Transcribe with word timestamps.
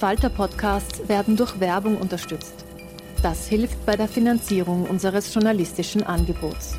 Falter-Podcasts 0.00 1.10
werden 1.10 1.36
durch 1.36 1.60
Werbung 1.60 1.98
unterstützt. 1.98 2.64
Das 3.22 3.46
hilft 3.46 3.84
bei 3.84 3.96
der 3.96 4.08
Finanzierung 4.08 4.88
unseres 4.88 5.34
journalistischen 5.34 6.02
Angebots. 6.02 6.78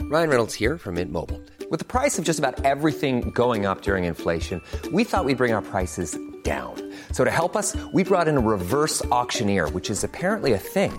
Ryan 0.00 0.30
Reynolds 0.30 0.54
here 0.54 0.78
from 0.78 0.94
Mint 0.94 1.12
Mobile. 1.12 1.38
With 1.70 1.80
the 1.80 1.84
price 1.84 2.18
of 2.18 2.24
just 2.24 2.38
about 2.38 2.64
everything 2.64 3.30
going 3.34 3.66
up 3.66 3.82
during 3.82 4.04
inflation, 4.04 4.62
we 4.90 5.04
thought 5.04 5.26
we'd 5.26 5.36
bring 5.36 5.52
our 5.52 5.60
prices 5.60 6.18
down. 6.44 6.74
So 7.12 7.22
to 7.22 7.30
help 7.30 7.54
us, 7.54 7.76
we 7.92 8.04
brought 8.04 8.28
in 8.28 8.38
a 8.38 8.40
reverse 8.40 9.04
auctioneer, 9.10 9.68
which 9.68 9.90
is 9.90 10.02
apparently 10.02 10.54
a 10.54 10.58
thing. 10.58 10.98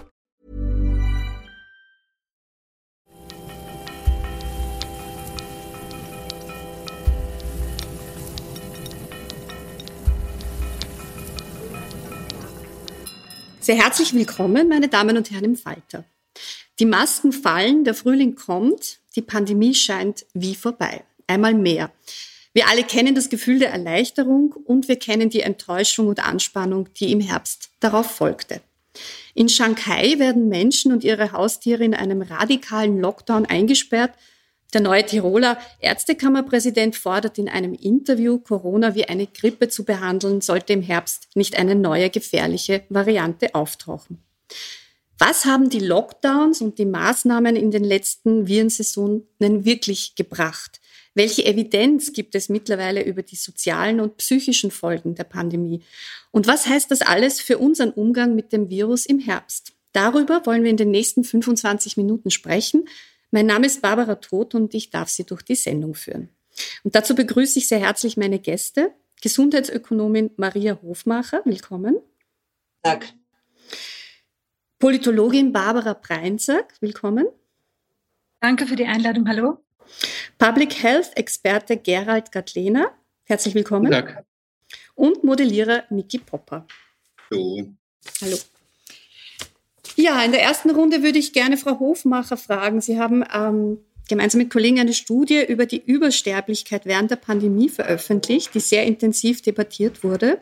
Sehr 13.63 13.75
herzlich 13.75 14.15
willkommen, 14.15 14.67
meine 14.69 14.87
Damen 14.87 15.17
und 15.17 15.29
Herren 15.29 15.43
im 15.43 15.55
Falter. 15.55 16.03
Die 16.79 16.85
Masken 16.87 17.31
fallen, 17.31 17.83
der 17.83 17.93
Frühling 17.93 18.33
kommt, 18.33 18.97
die 19.15 19.21
Pandemie 19.21 19.75
scheint 19.75 20.25
wie 20.33 20.55
vorbei. 20.55 21.03
Einmal 21.27 21.53
mehr. 21.53 21.91
Wir 22.53 22.67
alle 22.69 22.83
kennen 22.83 23.13
das 23.13 23.29
Gefühl 23.29 23.59
der 23.59 23.69
Erleichterung 23.69 24.53
und 24.65 24.87
wir 24.87 24.95
kennen 24.95 25.29
die 25.29 25.41
Enttäuschung 25.41 26.07
und 26.07 26.25
Anspannung, 26.25 26.89
die 26.95 27.11
im 27.11 27.19
Herbst 27.19 27.69
darauf 27.79 28.09
folgte. 28.09 28.61
In 29.35 29.47
Shanghai 29.47 30.17
werden 30.17 30.49
Menschen 30.49 30.91
und 30.91 31.03
ihre 31.03 31.31
Haustiere 31.31 31.83
in 31.83 31.93
einem 31.93 32.23
radikalen 32.23 32.99
Lockdown 32.99 33.45
eingesperrt. 33.45 34.15
Der 34.73 34.81
neue 34.81 35.05
Tiroler 35.05 35.57
Ärztekammerpräsident 35.79 36.95
fordert 36.95 37.37
in 37.37 37.49
einem 37.49 37.73
Interview, 37.73 38.39
Corona 38.39 38.95
wie 38.95 39.05
eine 39.05 39.27
Grippe 39.27 39.67
zu 39.67 39.83
behandeln, 39.83 40.39
sollte 40.39 40.73
im 40.73 40.81
Herbst 40.81 41.27
nicht 41.35 41.57
eine 41.57 41.75
neue 41.75 42.09
gefährliche 42.09 42.83
Variante 42.89 43.53
auftauchen. 43.53 44.23
Was 45.19 45.45
haben 45.45 45.69
die 45.69 45.79
Lockdowns 45.79 46.61
und 46.61 46.79
die 46.79 46.85
Maßnahmen 46.85 47.55
in 47.55 47.69
den 47.69 47.83
letzten 47.83 48.47
Virensaisonen 48.47 49.27
wirklich 49.39 50.15
gebracht? 50.15 50.79
Welche 51.13 51.45
Evidenz 51.45 52.13
gibt 52.13 52.35
es 52.35 52.47
mittlerweile 52.47 53.03
über 53.03 53.21
die 53.21 53.35
sozialen 53.35 53.99
und 53.99 54.17
psychischen 54.17 54.71
Folgen 54.71 55.13
der 55.15 55.25
Pandemie? 55.25 55.81
Und 56.31 56.47
was 56.47 56.65
heißt 56.65 56.89
das 56.89 57.01
alles 57.01 57.41
für 57.41 57.57
unseren 57.57 57.91
Umgang 57.91 58.33
mit 58.33 58.53
dem 58.53 58.69
Virus 58.69 59.05
im 59.05 59.19
Herbst? 59.19 59.73
Darüber 59.91 60.45
wollen 60.45 60.63
wir 60.63 60.71
in 60.71 60.77
den 60.77 60.91
nächsten 60.91 61.23
25 61.25 61.97
Minuten 61.97 62.31
sprechen. 62.31 62.87
Mein 63.31 63.45
Name 63.45 63.65
ist 63.65 63.81
Barbara 63.81 64.15
Todt 64.15 64.55
und 64.55 64.73
ich 64.73 64.89
darf 64.89 65.07
Sie 65.07 65.25
durch 65.25 65.41
die 65.41 65.55
Sendung 65.55 65.95
führen. 65.95 66.29
Und 66.83 66.95
dazu 66.95 67.15
begrüße 67.15 67.59
ich 67.59 67.67
sehr 67.69 67.79
herzlich 67.79 68.17
meine 68.17 68.39
Gäste. 68.39 68.93
Gesundheitsökonomin 69.21 70.31
Maria 70.35 70.77
Hofmacher, 70.81 71.41
willkommen. 71.45 71.97
Tag. 72.83 73.05
Politologin 74.79 75.53
Barbara 75.53 75.93
Breinzack, 75.93 76.75
willkommen. 76.81 77.27
Danke 78.41 78.67
für 78.67 78.75
die 78.75 78.85
Einladung, 78.85 79.27
hallo. 79.29 79.59
Public 80.37 80.83
Health 80.83 81.15
Experte 81.15 81.77
Gerald 81.77 82.33
Gatlehner, 82.33 82.91
herzlich 83.23 83.55
willkommen. 83.55 83.85
Guten 83.91 84.07
Tag. 84.07 84.25
Und 84.95 85.23
Modellierer 85.23 85.85
Niki 85.89 86.17
Popper. 86.17 86.67
Hallo. 87.29 87.71
Hallo. 88.21 88.37
Ja, 89.95 90.23
in 90.23 90.31
der 90.31 90.41
ersten 90.41 90.69
Runde 90.69 91.03
würde 91.03 91.19
ich 91.19 91.33
gerne 91.33 91.57
Frau 91.57 91.79
Hofmacher 91.79 92.37
fragen. 92.37 92.81
Sie 92.81 92.99
haben 92.99 93.23
ähm, 93.33 93.79
gemeinsam 94.07 94.39
mit 94.39 94.49
Kollegen 94.49 94.79
eine 94.79 94.93
Studie 94.93 95.43
über 95.47 95.65
die 95.65 95.81
Übersterblichkeit 95.83 96.85
während 96.85 97.11
der 97.11 97.17
Pandemie 97.17 97.69
veröffentlicht, 97.69 98.53
die 98.53 98.59
sehr 98.59 98.85
intensiv 98.85 99.41
debattiert 99.41 100.03
wurde. 100.03 100.41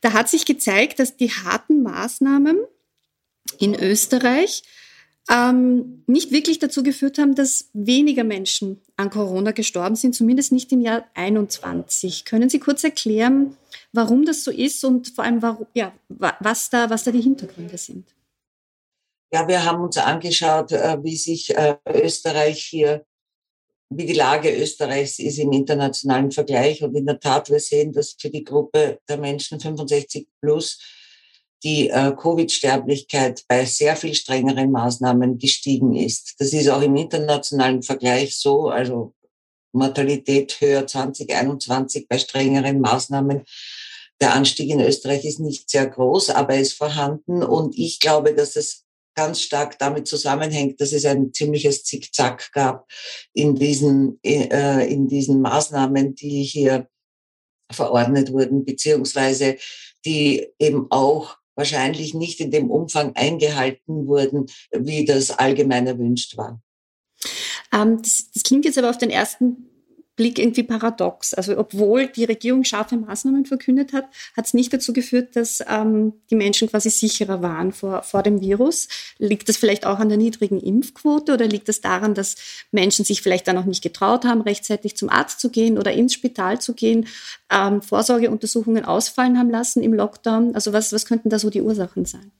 Da 0.00 0.12
hat 0.12 0.28
sich 0.28 0.44
gezeigt, 0.44 0.98
dass 0.98 1.16
die 1.16 1.30
harten 1.30 1.82
Maßnahmen 1.82 2.58
in 3.58 3.74
Österreich 3.74 4.62
ähm, 5.28 6.04
nicht 6.06 6.30
wirklich 6.30 6.58
dazu 6.58 6.82
geführt 6.82 7.18
haben, 7.18 7.34
dass 7.34 7.70
weniger 7.72 8.24
Menschen 8.24 8.80
an 8.96 9.10
Corona 9.10 9.50
gestorben 9.50 9.96
sind, 9.96 10.14
zumindest 10.14 10.52
nicht 10.52 10.70
im 10.72 10.80
Jahr 10.80 11.04
21. 11.14 12.24
Können 12.24 12.48
Sie 12.48 12.60
kurz 12.60 12.84
erklären, 12.84 13.56
warum 13.92 14.24
das 14.24 14.44
so 14.44 14.50
ist 14.50 14.84
und 14.84 15.08
vor 15.08 15.24
allem, 15.24 15.42
warum, 15.42 15.66
ja, 15.74 15.92
was, 16.08 16.70
da, 16.70 16.90
was 16.90 17.04
da 17.04 17.10
die 17.10 17.20
Hintergründe 17.20 17.76
sind? 17.76 18.15
Ja, 19.32 19.48
wir 19.48 19.64
haben 19.64 19.82
uns 19.82 19.96
angeschaut, 19.98 20.72
äh, 20.72 21.02
wie 21.02 21.16
sich 21.16 21.56
äh, 21.56 21.76
Österreich 21.88 22.64
hier, 22.64 23.04
wie 23.90 24.06
die 24.06 24.12
Lage 24.12 24.50
Österreichs 24.50 25.18
ist 25.18 25.38
im 25.38 25.52
internationalen 25.52 26.30
Vergleich. 26.30 26.82
Und 26.82 26.94
in 26.94 27.06
der 27.06 27.18
Tat, 27.18 27.50
wir 27.50 27.60
sehen, 27.60 27.92
dass 27.92 28.16
für 28.18 28.30
die 28.30 28.44
Gruppe 28.44 29.00
der 29.08 29.18
Menschen 29.18 29.60
65 29.60 30.28
plus 30.40 30.78
die 31.64 31.88
äh, 31.88 32.12
Covid-Sterblichkeit 32.16 33.44
bei 33.48 33.64
sehr 33.64 33.96
viel 33.96 34.14
strengeren 34.14 34.70
Maßnahmen 34.70 35.38
gestiegen 35.38 35.96
ist. 35.96 36.34
Das 36.38 36.52
ist 36.52 36.68
auch 36.68 36.82
im 36.82 36.96
internationalen 36.96 37.82
Vergleich 37.82 38.36
so, 38.36 38.68
also 38.68 39.14
Mortalität 39.72 40.60
höher 40.60 40.86
2021 40.86 42.08
bei 42.08 42.18
strengeren 42.18 42.80
Maßnahmen. 42.80 43.44
Der 44.20 44.34
Anstieg 44.34 44.70
in 44.70 44.80
Österreich 44.80 45.24
ist 45.24 45.40
nicht 45.40 45.68
sehr 45.68 45.86
groß, 45.86 46.30
aber 46.30 46.54
er 46.54 46.60
ist 46.60 46.72
vorhanden. 46.72 47.42
Und 47.42 47.76
ich 47.76 48.00
glaube, 48.00 48.34
dass 48.34 48.56
es 48.56 48.85
ganz 49.16 49.40
stark 49.40 49.78
damit 49.78 50.06
zusammenhängt, 50.06 50.80
dass 50.80 50.92
es 50.92 51.04
ein 51.04 51.32
ziemliches 51.32 51.82
Zickzack 51.84 52.52
gab 52.52 52.88
in 53.32 53.56
diesen, 53.56 54.20
äh, 54.22 54.86
in 54.88 55.08
diesen 55.08 55.40
Maßnahmen, 55.40 56.14
die 56.14 56.42
hier 56.42 56.88
verordnet 57.72 58.32
wurden, 58.32 58.64
beziehungsweise 58.64 59.56
die 60.04 60.46
eben 60.58 60.86
auch 60.90 61.38
wahrscheinlich 61.56 62.14
nicht 62.14 62.38
in 62.40 62.50
dem 62.50 62.70
Umfang 62.70 63.16
eingehalten 63.16 64.06
wurden, 64.06 64.46
wie 64.72 65.04
das 65.04 65.30
allgemein 65.30 65.86
erwünscht 65.86 66.36
war. 66.36 66.62
Ähm, 67.72 67.98
das, 68.02 68.30
das 68.32 68.42
klingt 68.42 68.66
jetzt 68.66 68.78
aber 68.78 68.90
auf 68.90 68.98
den 68.98 69.10
ersten 69.10 69.75
Blick 70.16 70.38
irgendwie 70.38 70.62
paradox. 70.62 71.34
Also 71.34 71.56
obwohl 71.58 72.08
die 72.08 72.24
Regierung 72.24 72.64
scharfe 72.64 72.96
Maßnahmen 72.96 73.44
verkündet 73.44 73.92
hat, 73.92 74.06
hat 74.36 74.46
es 74.46 74.54
nicht 74.54 74.72
dazu 74.72 74.92
geführt, 74.92 75.36
dass 75.36 75.62
ähm, 75.68 76.14
die 76.30 76.34
Menschen 76.34 76.68
quasi 76.68 76.90
sicherer 76.90 77.42
waren 77.42 77.72
vor, 77.72 78.02
vor 78.02 78.22
dem 78.22 78.40
Virus. 78.40 78.88
Liegt 79.18 79.48
das 79.48 79.58
vielleicht 79.58 79.84
auch 79.86 79.98
an 79.98 80.08
der 80.08 80.18
niedrigen 80.18 80.58
Impfquote 80.58 81.34
oder 81.34 81.46
liegt 81.46 81.68
das 81.68 81.82
daran, 81.82 82.14
dass 82.14 82.36
Menschen 82.72 83.04
sich 83.04 83.22
vielleicht 83.22 83.46
dann 83.46 83.58
auch 83.58 83.66
nicht 83.66 83.82
getraut 83.82 84.24
haben, 84.24 84.40
rechtzeitig 84.40 84.96
zum 84.96 85.10
Arzt 85.10 85.38
zu 85.38 85.50
gehen 85.50 85.78
oder 85.78 85.92
ins 85.92 86.14
Spital 86.14 86.60
zu 86.60 86.72
gehen, 86.72 87.06
ähm, 87.50 87.82
Vorsorgeuntersuchungen 87.82 88.84
ausfallen 88.84 89.38
haben 89.38 89.50
lassen 89.50 89.82
im 89.82 89.92
Lockdown? 89.92 90.54
Also 90.54 90.72
was, 90.72 90.92
was 90.92 91.04
könnten 91.04 91.28
da 91.28 91.38
so 91.38 91.50
die 91.50 91.62
Ursachen 91.62 92.06
sein? 92.06 92.32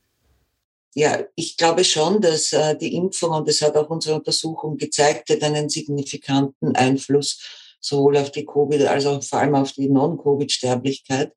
Ja, 0.94 1.23
ich 1.34 1.58
glaube 1.58 1.84
schon, 1.84 2.23
dass 2.23 2.55
äh, 2.55 2.75
die 2.75 2.94
Impfung, 2.96 3.32
und 3.32 3.46
das 3.46 3.61
hat 3.61 3.76
auch 3.76 3.90
unsere 3.90 4.14
Untersuchung 4.14 4.78
gezeigt, 4.78 5.28
hat 5.28 5.43
einen 5.43 5.69
signifikanten 5.69 6.75
Einfluss 6.75 7.65
sowohl 7.87 8.17
auf 8.17 8.31
die 8.31 8.44
Covid 8.44 8.83
als 8.83 9.06
auch 9.06 9.23
vor 9.23 9.41
allem 9.41 9.55
auf 9.55 9.73
die 9.73 9.88
Non-Covid-Sterblichkeit. 9.88 11.33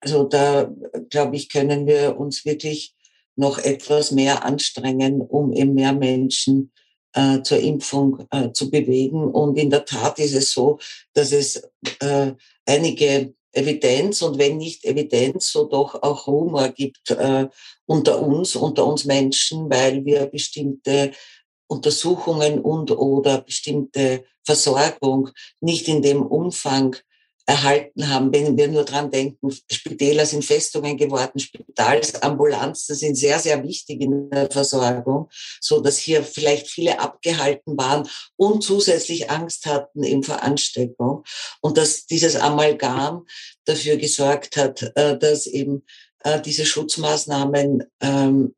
Also 0.00 0.24
da, 0.24 0.70
glaube 1.10 1.36
ich, 1.36 1.48
können 1.48 1.86
wir 1.86 2.18
uns 2.18 2.44
wirklich 2.44 2.94
noch 3.36 3.58
etwas 3.58 4.10
mehr 4.10 4.44
anstrengen, 4.44 5.20
um 5.20 5.52
eben 5.52 5.74
mehr 5.74 5.92
Menschen 5.92 6.72
äh, 7.14 7.42
zur 7.42 7.58
Impfung 7.58 8.26
äh, 8.30 8.52
zu 8.52 8.70
bewegen. 8.70 9.24
Und 9.24 9.58
in 9.58 9.70
der 9.70 9.84
Tat 9.84 10.18
ist 10.18 10.34
es 10.34 10.52
so, 10.52 10.78
dass 11.14 11.32
es 11.32 11.62
äh, 12.00 12.32
einige 12.66 13.34
Evidenz 13.52 14.22
und 14.22 14.38
wenn 14.38 14.56
nicht 14.56 14.84
Evidenz, 14.84 15.52
so 15.52 15.64
doch 15.64 16.02
auch 16.02 16.26
Rumor 16.26 16.70
gibt 16.70 17.10
äh, 17.10 17.48
unter 17.86 18.22
uns, 18.22 18.56
unter 18.56 18.86
uns 18.86 19.04
Menschen, 19.04 19.68
weil 19.70 20.04
wir 20.04 20.26
bestimmte 20.26 21.12
Untersuchungen 21.72 22.60
und 22.60 22.90
oder 22.90 23.40
bestimmte 23.40 24.24
Versorgung 24.44 25.30
nicht 25.60 25.88
in 25.88 26.02
dem 26.02 26.22
Umfang 26.22 26.96
erhalten 27.46 28.08
haben, 28.08 28.32
wenn 28.32 28.56
wir 28.56 28.68
nur 28.68 28.84
dran 28.84 29.10
denken, 29.10 29.50
Spitäler 29.70 30.26
sind 30.26 30.44
Festungen 30.44 30.96
geworden, 30.96 31.40
Spitalsambulanzen 31.40 32.94
sind 32.94 33.16
sehr, 33.16 33.38
sehr 33.40 33.64
wichtig 33.64 34.00
in 34.00 34.30
der 34.30 34.50
Versorgung, 34.50 35.28
so 35.60 35.80
dass 35.80 35.98
hier 35.98 36.22
vielleicht 36.22 36.68
viele 36.68 37.00
abgehalten 37.00 37.76
waren 37.76 38.08
und 38.36 38.62
zusätzlich 38.62 39.30
Angst 39.30 39.66
hatten 39.66 40.04
in 40.04 40.22
Veransteckung. 40.22 41.24
Und 41.60 41.78
dass 41.78 42.06
dieses 42.06 42.36
Amalgam 42.36 43.26
dafür 43.64 43.96
gesorgt 43.96 44.56
hat, 44.56 44.92
äh, 44.94 45.18
dass 45.18 45.46
eben 45.46 45.84
äh, 46.20 46.40
diese 46.40 46.64
Schutzmaßnahmen 46.64 47.84
ähm, 48.00 48.54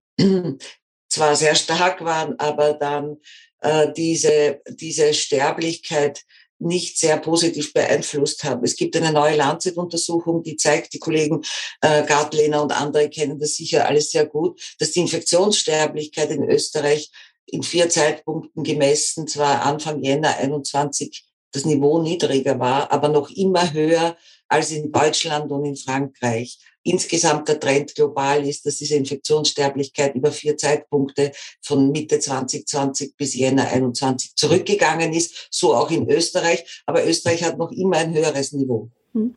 zwar 1.15 1.37
sehr 1.37 1.55
stark 1.55 2.05
waren, 2.05 2.39
aber 2.39 2.75
dann 2.75 3.19
äh, 3.61 3.93
diese, 3.97 4.61
diese 4.69 5.15
Sterblichkeit 5.15 6.25
nicht 6.59 6.99
sehr 6.99 7.19
positiv 7.19 7.73
beeinflusst 7.73 8.45
haben. 8.45 8.65
Es 8.65 8.77
gibt 8.77 8.97
eine 8.97 9.13
neue 9.13 9.37
Lancet-Untersuchung, 9.37 10.43
die 10.43 10.57
zeigt, 10.57 10.93
die 10.93 10.99
Kollegen 10.99 11.43
äh, 11.81 12.05
Gartlehner 12.05 12.63
und 12.63 12.73
andere 12.73 13.11
kennen 13.11 13.39
das 13.39 13.55
sicher 13.55 13.87
alles 13.87 14.11
sehr 14.11 14.27
gut, 14.27 14.61
dass 14.79 14.93
die 14.93 15.01
Infektionssterblichkeit 15.01 16.31
in 16.31 16.49
Österreich 16.49 17.11
in 17.47 17.63
vier 17.63 17.89
Zeitpunkten 17.89 18.65
gemessen, 18.65 19.29
zwar 19.29 19.63
Anfang 19.63 20.03
Jänner 20.03 20.37
21 20.39 21.25
das 21.53 21.65
Niveau 21.65 22.03
niedriger 22.03 22.59
war, 22.59 22.91
aber 22.91 23.09
noch 23.09 23.31
immer 23.31 23.73
höher 23.73 24.17
als 24.49 24.71
in 24.71 24.93
Deutschland 24.93 25.51
und 25.51 25.65
in 25.65 25.77
Frankreich 25.77 26.59
insgesamt 26.85 27.49
der 27.49 27.59
Trend 27.59 27.95
global 27.95 28.47
ist, 28.47 28.65
dass 28.67 28.77
diese 28.77 28.97
Infektionssterblichkeit 28.97 30.15
über 30.15 30.31
vier 30.31 30.57
Zeitpunkte 30.57 31.33
von 31.63 31.91
Mitte 31.91 32.19
2020 32.21 33.17
bis 33.17 33.35
Jänner 33.35 33.67
21 33.69 34.37
zurückgegangen 34.37 35.13
ist, 35.13 35.49
so 35.51 35.75
auch 35.75 35.91
in 35.91 36.09
Österreich. 36.09 36.83
Aber 36.87 37.07
Österreich 37.07 37.43
hat 37.43 37.59
noch 37.59 37.73
immer 37.73 37.97
ein 37.97 38.15
höheres 38.15 38.53
Niveau. 38.53 38.91
Hm. 39.15 39.37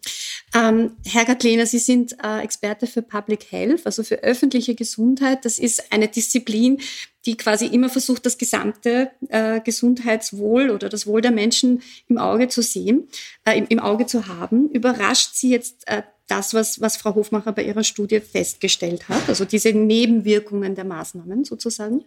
Ähm, 0.55 0.91
Herr 1.05 1.25
Gatlehner, 1.25 1.65
Sie 1.65 1.77
sind 1.77 2.15
äh, 2.23 2.41
Experte 2.41 2.87
für 2.87 3.01
Public 3.01 3.51
Health, 3.51 3.85
also 3.85 4.03
für 4.03 4.23
öffentliche 4.23 4.75
Gesundheit. 4.75 5.45
Das 5.45 5.59
ist 5.59 5.91
eine 5.91 6.07
Disziplin, 6.07 6.79
die 7.25 7.37
quasi 7.37 7.67
immer 7.67 7.89
versucht, 7.89 8.25
das 8.25 8.37
gesamte 8.37 9.11
äh, 9.29 9.61
Gesundheitswohl 9.61 10.71
oder 10.71 10.89
das 10.89 11.05
Wohl 11.05 11.21
der 11.21 11.31
Menschen 11.31 11.81
im 12.07 12.17
Auge 12.17 12.47
zu 12.47 12.61
sehen, 12.61 13.07
äh, 13.45 13.57
im, 13.57 13.67
im, 13.67 13.79
Auge 13.79 14.05
zu 14.05 14.27
haben. 14.27 14.69
Überrascht 14.69 15.35
Sie 15.35 15.51
jetzt 15.51 15.87
äh, 15.87 16.03
das, 16.27 16.53
was, 16.53 16.81
was 16.81 16.97
Frau 16.97 17.15
Hofmacher 17.15 17.51
bei 17.51 17.63
ihrer 17.63 17.83
Studie 17.83 18.19
festgestellt 18.19 19.09
hat, 19.09 19.29
also 19.29 19.45
diese 19.45 19.73
Nebenwirkungen 19.73 20.75
der 20.75 20.85
Maßnahmen 20.85 21.43
sozusagen? 21.43 22.03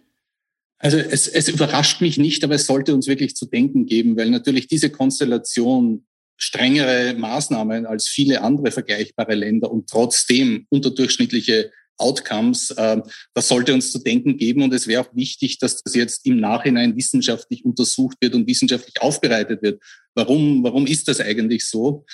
Also 0.77 0.97
es, 0.97 1.27
es 1.27 1.47
überrascht 1.47 2.01
mich 2.01 2.17
nicht, 2.17 2.43
aber 2.43 2.55
es 2.55 2.65
sollte 2.65 2.93
uns 2.95 3.07
wirklich 3.07 3.35
zu 3.35 3.45
denken 3.45 3.85
geben, 3.85 4.17
weil 4.17 4.31
natürlich 4.31 4.67
diese 4.67 4.89
Konstellation 4.89 6.05
strengere 6.41 7.13
Maßnahmen 7.13 7.85
als 7.85 8.07
viele 8.07 8.41
andere 8.41 8.71
vergleichbare 8.71 9.35
Länder 9.35 9.71
und 9.71 9.89
trotzdem 9.89 10.65
unterdurchschnittliche 10.69 11.71
Outcomes, 11.97 12.71
äh, 12.71 12.99
das 13.35 13.47
sollte 13.47 13.73
uns 13.75 13.91
zu 13.91 13.99
denken 13.99 14.37
geben. 14.37 14.63
Und 14.63 14.73
es 14.73 14.87
wäre 14.87 15.01
auch 15.01 15.15
wichtig, 15.15 15.59
dass 15.59 15.83
das 15.83 15.93
jetzt 15.93 16.25
im 16.25 16.39
Nachhinein 16.39 16.97
wissenschaftlich 16.97 17.63
untersucht 17.63 18.17
wird 18.21 18.33
und 18.33 18.47
wissenschaftlich 18.47 18.99
aufbereitet 19.01 19.61
wird. 19.61 19.83
Warum, 20.15 20.63
warum 20.63 20.87
ist 20.87 21.07
das 21.07 21.21
eigentlich 21.21 21.65
so? 21.65 22.05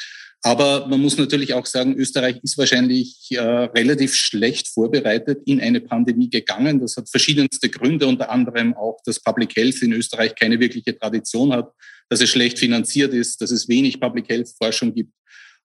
Aber 0.43 0.87
man 0.87 1.01
muss 1.01 1.17
natürlich 1.17 1.53
auch 1.53 1.65
sagen, 1.65 1.95
Österreich 1.95 2.37
ist 2.43 2.57
wahrscheinlich 2.57 3.27
äh, 3.31 3.39
relativ 3.39 4.13
schlecht 4.13 4.67
vorbereitet 4.67 5.41
in 5.45 5.59
eine 5.59 5.81
Pandemie 5.81 6.29
gegangen. 6.29 6.79
Das 6.79 6.95
hat 6.95 7.09
verschiedenste 7.09 7.69
Gründe, 7.69 8.07
unter 8.07 8.29
anderem 8.29 8.75
auch, 8.75 8.99
dass 9.03 9.19
Public 9.19 9.55
Health 9.55 9.81
in 9.81 9.93
Österreich 9.93 10.35
keine 10.35 10.59
wirkliche 10.59 10.97
Tradition 10.97 11.51
hat, 11.53 11.71
dass 12.09 12.21
es 12.21 12.29
schlecht 12.29 12.59
finanziert 12.59 13.13
ist, 13.13 13.41
dass 13.41 13.51
es 13.51 13.67
wenig 13.67 13.99
Public 13.99 14.29
Health 14.29 14.49
Forschung 14.57 14.93
gibt. 14.93 15.11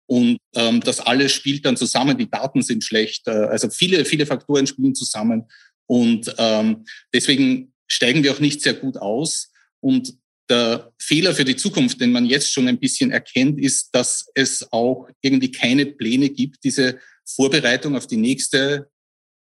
Und 0.06 0.38
ähm, 0.54 0.80
das 0.80 1.00
alles 1.00 1.32
spielt 1.32 1.64
dann 1.64 1.76
zusammen. 1.76 2.18
Die 2.18 2.28
Daten 2.28 2.62
sind 2.62 2.82
schlecht. 2.82 3.28
Äh, 3.28 3.30
also 3.30 3.70
viele, 3.70 4.04
viele 4.04 4.26
Faktoren 4.26 4.66
spielen 4.66 4.94
zusammen. 4.94 5.44
Und 5.86 6.34
ähm, 6.38 6.84
deswegen 7.14 7.72
steigen 7.86 8.22
wir 8.22 8.32
auch 8.32 8.40
nicht 8.40 8.62
sehr 8.62 8.74
gut 8.74 8.96
aus. 8.96 9.52
Und 9.80 10.14
der 10.52 10.92
Fehler 10.98 11.34
für 11.34 11.44
die 11.44 11.56
Zukunft, 11.56 12.00
den 12.00 12.12
man 12.12 12.26
jetzt 12.26 12.52
schon 12.52 12.68
ein 12.68 12.78
bisschen 12.78 13.10
erkennt, 13.10 13.58
ist, 13.58 13.88
dass 13.92 14.26
es 14.34 14.70
auch 14.72 15.08
irgendwie 15.22 15.50
keine 15.50 15.86
Pläne 15.86 16.28
gibt, 16.28 16.62
diese 16.62 16.98
Vorbereitung 17.24 17.96
auf 17.96 18.06
die 18.06 18.18
nächste 18.18 18.90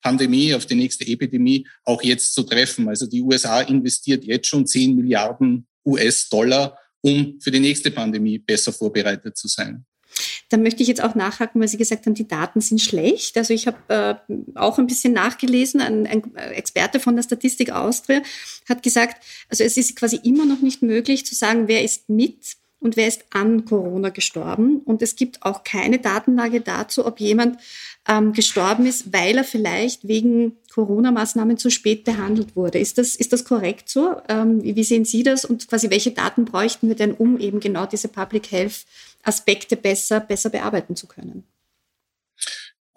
Pandemie, 0.01 0.53
auf 0.53 0.65
die 0.65 0.75
nächste 0.75 1.05
Epidemie 1.05 1.67
auch 1.83 2.01
jetzt 2.01 2.33
zu 2.33 2.43
treffen. 2.43 2.87
Also 2.87 3.07
die 3.07 3.21
USA 3.21 3.61
investiert 3.61 4.23
jetzt 4.23 4.47
schon 4.47 4.65
10 4.65 4.95
Milliarden 4.95 5.67
US-Dollar, 5.85 6.77
um 7.01 7.39
für 7.41 7.51
die 7.51 7.59
nächste 7.59 7.91
Pandemie 7.91 8.39
besser 8.39 8.71
vorbereitet 8.71 9.35
zu 9.35 9.47
sein. 9.47 9.85
Da 10.49 10.57
möchte 10.57 10.83
ich 10.83 10.89
jetzt 10.89 11.03
auch 11.03 11.15
nachhaken, 11.15 11.59
weil 11.59 11.67
Sie 11.67 11.77
gesagt 11.77 12.05
haben, 12.05 12.13
die 12.13 12.27
Daten 12.27 12.61
sind 12.61 12.81
schlecht. 12.81 13.37
Also 13.37 13.53
ich 13.53 13.67
habe 13.67 13.77
äh, 13.87 14.33
auch 14.55 14.77
ein 14.77 14.87
bisschen 14.87 15.13
nachgelesen. 15.13 15.81
Ein, 15.81 16.05
ein 16.07 16.35
Experte 16.35 16.99
von 16.99 17.15
der 17.15 17.23
Statistik 17.23 17.71
Austria 17.71 18.21
hat 18.69 18.83
gesagt, 18.83 19.23
also 19.49 19.63
es 19.63 19.77
ist 19.77 19.95
quasi 19.95 20.19
immer 20.23 20.45
noch 20.45 20.61
nicht 20.61 20.81
möglich 20.81 21.25
zu 21.25 21.35
sagen, 21.35 21.67
wer 21.67 21.83
ist 21.83 22.09
mit 22.09 22.57
und 22.79 22.97
wer 22.97 23.07
ist 23.07 23.25
an 23.31 23.65
Corona 23.65 24.09
gestorben. 24.09 24.81
Und 24.85 25.01
es 25.01 25.15
gibt 25.15 25.41
auch 25.41 25.63
keine 25.63 25.99
Datenlage 25.99 26.61
dazu, 26.61 27.05
ob 27.05 27.19
jemand 27.19 27.57
ähm, 28.07 28.31
gestorben 28.33 28.85
ist, 28.85 29.11
weil 29.11 29.37
er 29.37 29.43
vielleicht 29.43 30.07
wegen 30.07 30.57
Corona-Maßnahmen 30.71 31.57
zu 31.57 31.71
spät 31.71 32.03
behandelt 32.03 32.55
wurde. 32.55 32.77
Ist 32.77 32.97
das, 32.97 33.15
ist 33.15 33.33
das 33.33 33.43
korrekt 33.43 33.89
so? 33.89 34.17
Ähm, 34.29 34.61
wie 34.63 34.83
sehen 34.83 35.05
Sie 35.05 35.23
das? 35.23 35.45
Und 35.45 35.67
quasi 35.67 35.89
welche 35.89 36.11
Daten 36.11 36.45
bräuchten 36.45 36.87
wir 36.87 36.95
denn, 36.95 37.13
um 37.13 37.39
eben 37.39 37.59
genau 37.59 37.87
diese 37.87 38.07
Public 38.07 38.51
Health 38.51 38.85
Aspekte 39.25 39.75
besser, 39.75 40.19
besser 40.19 40.49
bearbeiten 40.49 40.95
zu 40.95 41.07
können? 41.07 41.45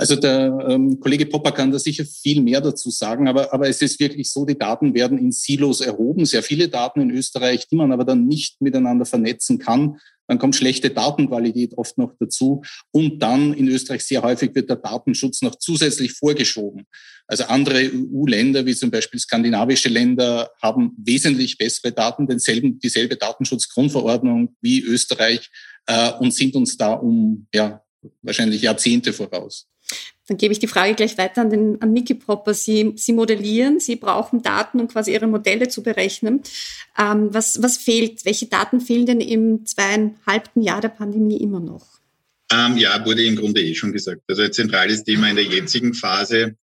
Also 0.00 0.14
der 0.14 0.56
ähm, 0.68 1.00
Kollege 1.00 1.26
Popper 1.26 1.50
kann 1.50 1.72
da 1.72 1.78
sicher 1.78 2.04
viel 2.04 2.40
mehr 2.40 2.60
dazu 2.60 2.88
sagen, 2.88 3.26
aber, 3.26 3.52
aber 3.52 3.68
es 3.68 3.82
ist 3.82 3.98
wirklich 3.98 4.30
so, 4.30 4.46
die 4.46 4.56
Daten 4.56 4.94
werden 4.94 5.18
in 5.18 5.32
Silos 5.32 5.80
erhoben, 5.80 6.24
sehr 6.24 6.44
viele 6.44 6.68
Daten 6.68 7.00
in 7.00 7.10
Österreich, 7.10 7.66
die 7.66 7.74
man 7.74 7.90
aber 7.90 8.04
dann 8.04 8.26
nicht 8.26 8.60
miteinander 8.62 9.04
vernetzen 9.04 9.58
kann. 9.58 9.98
Dann 10.28 10.38
kommt 10.38 10.54
schlechte 10.54 10.90
Datenqualität 10.90 11.76
oft 11.76 11.98
noch 11.98 12.12
dazu. 12.20 12.62
Und 12.92 13.20
dann 13.20 13.54
in 13.54 13.66
Österreich 13.66 14.04
sehr 14.04 14.22
häufig 14.22 14.54
wird 14.54 14.68
der 14.68 14.76
Datenschutz 14.76 15.42
noch 15.42 15.56
zusätzlich 15.56 16.12
vorgeschoben. 16.12 16.86
Also 17.26 17.44
andere 17.44 17.90
EU-Länder, 17.92 18.66
wie 18.66 18.76
zum 18.76 18.90
Beispiel 18.90 19.18
skandinavische 19.18 19.88
Länder, 19.88 20.50
haben 20.62 20.92
wesentlich 20.98 21.58
bessere 21.58 21.92
Daten, 21.92 22.26
denselben, 22.26 22.78
dieselbe 22.78 23.16
Datenschutzgrundverordnung 23.16 24.54
wie 24.60 24.80
Österreich 24.82 25.50
äh, 25.86 26.12
und 26.20 26.34
sind 26.34 26.54
uns 26.54 26.76
da 26.76 26.92
um 26.92 27.48
ja, 27.52 27.82
wahrscheinlich 28.22 28.62
Jahrzehnte 28.62 29.12
voraus. 29.12 29.66
Dann 30.28 30.36
gebe 30.36 30.52
ich 30.52 30.58
die 30.58 30.66
Frage 30.66 30.94
gleich 30.94 31.16
weiter 31.16 31.40
an, 31.40 31.50
den, 31.50 31.80
an 31.80 31.92
Niki 31.92 32.14
Popper. 32.14 32.52
Sie, 32.52 32.92
Sie 32.96 33.14
modellieren, 33.14 33.80
Sie 33.80 33.96
brauchen 33.96 34.42
Daten, 34.42 34.78
um 34.78 34.86
quasi 34.86 35.12
Ihre 35.12 35.26
Modelle 35.26 35.68
zu 35.68 35.82
berechnen. 35.82 36.42
Ähm, 36.98 37.32
was, 37.32 37.62
was 37.62 37.78
fehlt? 37.78 38.26
Welche 38.26 38.46
Daten 38.46 38.82
fehlen 38.82 39.06
denn 39.06 39.22
im 39.22 39.64
zweieinhalbten 39.64 40.62
Jahr 40.62 40.82
der 40.82 40.90
Pandemie 40.90 41.38
immer 41.38 41.60
noch? 41.60 41.98
Ähm, 42.52 42.76
ja, 42.76 43.04
wurde 43.06 43.24
im 43.24 43.36
Grunde 43.36 43.62
eh 43.62 43.74
schon 43.74 43.92
gesagt. 43.92 44.22
Also 44.28 44.42
ein 44.42 44.52
zentrales 44.52 45.02
Thema 45.02 45.30
in 45.30 45.36
der 45.36 45.46
jetzigen 45.46 45.94
Phase 45.94 46.56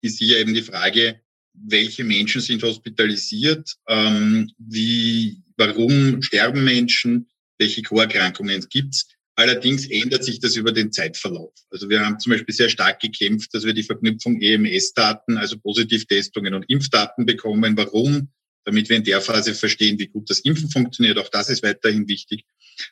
ist 0.00 0.18
hier 0.18 0.38
eben 0.38 0.52
die 0.52 0.62
Frage, 0.62 1.20
welche 1.52 2.02
Menschen 2.02 2.40
sind 2.40 2.62
hospitalisiert, 2.64 3.76
ähm, 3.88 4.50
wie, 4.58 5.38
warum 5.56 6.22
sterben 6.22 6.64
Menschen, 6.64 7.28
welche 7.58 7.84
Vorerkrankungen 7.84 8.58
es 8.58 8.68
gibt. 8.68 9.04
Allerdings 9.34 9.86
ändert 9.86 10.24
sich 10.24 10.40
das 10.40 10.56
über 10.56 10.72
den 10.72 10.92
Zeitverlauf. 10.92 11.54
Also 11.70 11.88
wir 11.88 12.04
haben 12.04 12.20
zum 12.20 12.32
Beispiel 12.32 12.54
sehr 12.54 12.68
stark 12.68 13.00
gekämpft, 13.00 13.54
dass 13.54 13.64
wir 13.64 13.72
die 13.72 13.82
Verknüpfung 13.82 14.40
EMS-Daten, 14.40 15.38
also 15.38 15.58
Positivtestungen 15.58 16.52
und 16.52 16.68
Impfdaten 16.68 17.24
bekommen. 17.24 17.76
Warum? 17.76 18.28
Damit 18.64 18.90
wir 18.90 18.96
in 18.96 19.04
der 19.04 19.20
Phase 19.20 19.54
verstehen, 19.54 19.98
wie 19.98 20.08
gut 20.08 20.28
das 20.28 20.40
Impfen 20.40 20.70
funktioniert. 20.70 21.18
Auch 21.18 21.30
das 21.30 21.48
ist 21.48 21.62
weiterhin 21.62 22.06
wichtig. 22.08 22.44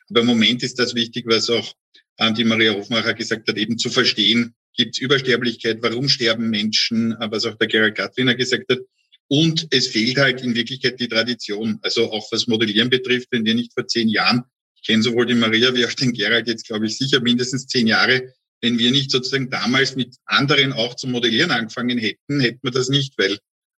Aber 0.09 0.21
im 0.21 0.27
Moment 0.27 0.63
ist 0.63 0.79
das 0.79 0.95
wichtig, 0.95 1.25
was 1.27 1.49
auch 1.49 1.73
ähm, 2.17 2.33
die 2.33 2.43
Maria 2.43 2.73
Hofmacher 2.73 3.13
gesagt 3.13 3.47
hat, 3.47 3.57
eben 3.57 3.77
zu 3.77 3.89
verstehen, 3.89 4.55
gibt 4.75 4.95
es 4.95 5.01
Übersterblichkeit, 5.01 5.77
warum 5.81 6.09
sterben 6.09 6.49
Menschen, 6.49 7.13
äh, 7.13 7.31
was 7.31 7.45
auch 7.45 7.55
der 7.55 7.67
Gerald 7.67 7.95
Gattwiner 7.95 8.35
gesagt 8.35 8.65
hat. 8.69 8.79
Und 9.27 9.67
es 9.69 9.87
fehlt 9.87 10.17
halt 10.17 10.41
in 10.41 10.55
Wirklichkeit 10.55 10.99
die 10.99 11.07
Tradition. 11.07 11.79
Also 11.83 12.11
auch 12.11 12.29
was 12.31 12.47
Modellieren 12.47 12.89
betrifft, 12.89 13.27
wenn 13.31 13.45
wir 13.45 13.55
nicht 13.55 13.73
vor 13.73 13.87
zehn 13.87 14.09
Jahren, 14.09 14.43
ich 14.81 14.87
kenne 14.87 15.03
sowohl 15.03 15.27
die 15.27 15.35
Maria 15.35 15.73
wie 15.73 15.85
auch 15.85 15.93
den 15.93 16.13
Gerald 16.13 16.47
jetzt, 16.47 16.67
glaube 16.67 16.87
ich, 16.87 16.97
sicher 16.97 17.21
mindestens 17.21 17.67
zehn 17.67 17.87
Jahre, 17.87 18.33
wenn 18.61 18.79
wir 18.79 18.91
nicht 18.91 19.11
sozusagen 19.11 19.49
damals 19.49 19.95
mit 19.95 20.15
anderen 20.25 20.73
auch 20.73 20.95
zu 20.95 21.07
modellieren 21.07 21.51
angefangen 21.51 21.97
hätten, 21.97 22.39
hätten 22.39 22.59
wir 22.63 22.71
das 22.71 22.89
nicht, 22.89 23.17
weil 23.17 23.37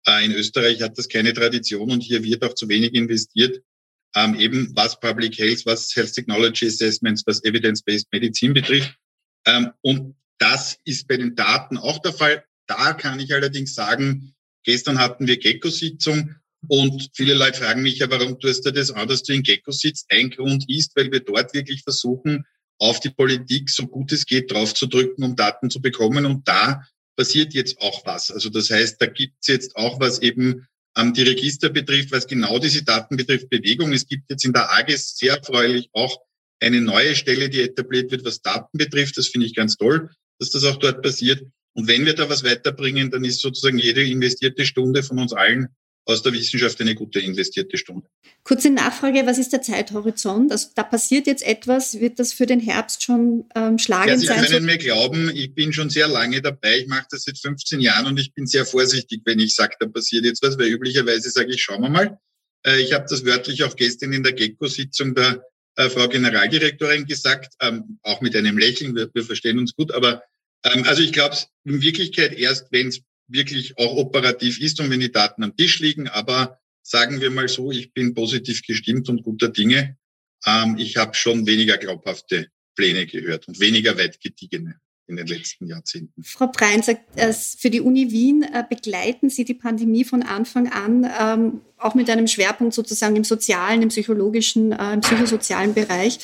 äh, 0.07 0.25
in 0.25 0.31
Österreich 0.31 0.81
hat 0.81 0.97
das 0.97 1.07
keine 1.07 1.33
Tradition 1.33 1.91
und 1.91 2.01
hier 2.01 2.23
wird 2.23 2.43
auch 2.43 2.53
zu 2.53 2.67
wenig 2.69 2.93
investiert. 2.93 3.61
Ähm, 4.13 4.35
eben 4.35 4.71
was 4.75 4.99
Public 4.99 5.37
Health, 5.37 5.65
was 5.65 5.95
Health 5.95 6.13
Technology 6.13 6.67
Assessments, 6.67 7.23
was 7.25 7.43
Evidence-Based 7.43 8.07
Medizin 8.11 8.53
betrifft. 8.53 8.93
Ähm, 9.45 9.71
und 9.81 10.15
das 10.37 10.79
ist 10.83 11.07
bei 11.07 11.17
den 11.17 11.35
Daten 11.35 11.77
auch 11.77 11.99
der 11.99 12.13
Fall. 12.13 12.43
Da 12.67 12.93
kann 12.93 13.19
ich 13.19 13.33
allerdings 13.33 13.73
sagen, 13.73 14.33
gestern 14.63 14.99
hatten 14.99 15.27
wir 15.27 15.37
Gecko-Sitzung 15.37 16.35
und 16.67 17.09
viele 17.13 17.33
Leute 17.33 17.59
fragen 17.59 17.81
mich 17.81 17.99
ja, 17.99 18.09
warum 18.09 18.39
tust 18.39 18.65
du 18.65 18.71
das 18.71 18.91
an, 18.91 19.07
dass 19.07 19.23
du 19.23 19.33
in 19.33 19.43
Gecko 19.43 19.71
sitzt? 19.71 20.05
Ein 20.09 20.29
Grund 20.29 20.69
ist, 20.69 20.95
weil 20.95 21.11
wir 21.11 21.21
dort 21.21 21.53
wirklich 21.53 21.83
versuchen, 21.83 22.45
auf 22.77 22.99
die 22.99 23.09
Politik 23.09 23.69
so 23.69 23.87
gut 23.87 24.11
es 24.11 24.25
geht 24.25 24.51
drauf 24.51 24.73
zu 24.73 24.87
drücken, 24.87 25.23
um 25.23 25.35
Daten 25.35 25.69
zu 25.69 25.81
bekommen. 25.81 26.25
Und 26.25 26.47
da 26.47 26.83
passiert 27.15 27.53
jetzt 27.53 27.79
auch 27.79 28.05
was. 28.05 28.31
Also 28.31 28.49
das 28.49 28.69
heißt, 28.69 29.01
da 29.01 29.05
gibt's 29.07 29.47
jetzt 29.47 29.75
auch 29.75 29.99
was 29.99 30.19
eben 30.19 30.67
ähm, 30.97 31.13
die 31.13 31.23
Register 31.23 31.69
betrifft, 31.69 32.11
was 32.11 32.27
genau 32.27 32.59
diese 32.59 32.83
Daten 32.83 33.17
betrifft, 33.17 33.49
Bewegung. 33.49 33.93
Es 33.93 34.07
gibt 34.07 34.29
jetzt 34.29 34.45
in 34.45 34.53
der 34.53 34.71
AGES 34.71 35.17
sehr 35.17 35.35
erfreulich 35.35 35.89
auch 35.93 36.21
eine 36.59 36.81
neue 36.81 37.15
Stelle, 37.15 37.49
die 37.49 37.61
etabliert 37.61 38.11
wird, 38.11 38.25
was 38.25 38.41
Daten 38.41 38.77
betrifft. 38.77 39.17
Das 39.17 39.27
finde 39.27 39.47
ich 39.47 39.55
ganz 39.55 39.77
toll 39.77 40.09
dass 40.41 40.49
das 40.49 40.63
auch 40.63 40.77
dort 40.77 41.03
passiert. 41.03 41.45
Und 41.73 41.87
wenn 41.87 42.05
wir 42.05 42.15
da 42.15 42.27
was 42.27 42.43
weiterbringen, 42.43 43.11
dann 43.11 43.23
ist 43.23 43.41
sozusagen 43.41 43.77
jede 43.77 44.03
investierte 44.03 44.65
Stunde 44.65 45.03
von 45.03 45.19
uns 45.19 45.33
allen 45.33 45.67
aus 46.05 46.23
der 46.23 46.33
Wissenschaft 46.33 46.81
eine 46.81 46.95
gute 46.95 47.19
investierte 47.19 47.77
Stunde. 47.77 48.07
Kurze 48.43 48.69
Nachfrage, 48.69 49.25
was 49.25 49.37
ist 49.37 49.53
der 49.53 49.61
Zeithorizont? 49.61 50.51
Also 50.51 50.69
da 50.75 50.83
passiert 50.83 51.27
jetzt 51.27 51.43
etwas, 51.43 51.99
wird 51.99 52.19
das 52.19 52.33
für 52.33 52.45
den 52.45 52.59
Herbst 52.59 53.03
schon 53.03 53.45
ähm, 53.55 53.77
schlagend 53.77 54.23
ja, 54.23 54.35
Sie 54.35 54.47
können 54.47 54.65
mir 54.65 54.77
glauben, 54.77 55.31
ich 55.33 55.53
bin 55.53 55.73
schon 55.73 55.89
sehr 55.89 56.07
lange 56.07 56.41
dabei, 56.41 56.79
ich 56.79 56.87
mache 56.87 57.05
das 57.11 57.23
seit 57.23 57.37
15 57.37 57.79
Jahren 57.79 58.07
und 58.07 58.19
ich 58.19 58.33
bin 58.33 58.47
sehr 58.47 58.65
vorsichtig, 58.65 59.21
wenn 59.25 59.39
ich 59.39 59.55
sage, 59.55 59.75
da 59.79 59.87
passiert 59.87 60.25
jetzt 60.25 60.41
was, 60.41 60.57
weil 60.57 60.67
üblicherweise 60.67 61.29
sage 61.29 61.53
ich, 61.53 61.61
schauen 61.61 61.81
wir 61.81 61.89
mal. 61.89 62.17
Äh, 62.65 62.81
ich 62.81 62.93
habe 62.93 63.05
das 63.07 63.25
wörtlich 63.25 63.63
auch 63.63 63.75
gestern 63.75 64.13
in 64.13 64.23
der 64.23 64.33
GECO-Sitzung 64.33 65.13
der 65.13 65.45
äh, 65.75 65.89
Frau 65.89 66.07
Generaldirektorin 66.07 67.05
gesagt, 67.05 67.53
ähm, 67.61 67.99
auch 68.01 68.21
mit 68.21 68.35
einem 68.35 68.57
Lächeln, 68.57 68.95
wir, 68.95 69.09
wir 69.13 69.23
verstehen 69.23 69.59
uns 69.59 69.75
gut, 69.75 69.91
aber 69.91 70.23
ähm, 70.63 70.83
also 70.85 71.01
ich 71.01 71.13
glaube 71.13 71.37
in 71.65 71.81
Wirklichkeit 71.81 72.33
erst, 72.33 72.71
wenn 72.71 72.87
es 72.87 73.01
wirklich 73.31 73.77
auch 73.77 73.95
operativ 73.95 74.59
ist 74.59 74.79
und 74.79 74.89
wenn 74.89 74.99
die 74.99 75.11
Daten 75.11 75.43
am 75.43 75.55
Tisch 75.55 75.79
liegen. 75.79 76.07
Aber 76.07 76.59
sagen 76.83 77.21
wir 77.21 77.31
mal 77.31 77.47
so, 77.47 77.71
ich 77.71 77.93
bin 77.93 78.13
positiv 78.13 78.61
gestimmt 78.63 79.09
und 79.09 79.23
guter 79.23 79.49
Dinge. 79.49 79.97
Ähm, 80.45 80.77
ich 80.77 80.97
habe 80.97 81.13
schon 81.15 81.45
weniger 81.45 81.77
glaubhafte 81.77 82.47
Pläne 82.75 83.05
gehört 83.05 83.47
und 83.47 83.59
weniger 83.59 83.97
weit 83.97 84.19
gediegene 84.19 84.79
in 85.07 85.17
den 85.17 85.27
letzten 85.27 85.67
Jahrzehnten. 85.67 86.23
Frau 86.23 86.47
Brein 86.47 86.81
sagt, 86.81 87.01
für 87.59 87.69
die 87.69 87.81
Uni 87.81 88.11
Wien 88.11 88.43
äh, 88.43 88.63
begleiten 88.67 89.29
Sie 89.29 89.43
die 89.43 89.53
Pandemie 89.53 90.05
von 90.05 90.23
Anfang 90.23 90.71
an, 90.71 91.09
ähm, 91.19 91.61
auch 91.77 91.95
mit 91.95 92.09
einem 92.09 92.27
Schwerpunkt 92.27 92.73
sozusagen 92.73 93.15
im 93.15 93.23
sozialen, 93.23 93.81
im 93.81 93.89
psychologischen, 93.89 94.71
äh, 94.71 94.93
im 94.93 95.01
psychosozialen 95.01 95.73
Bereich. 95.73 96.19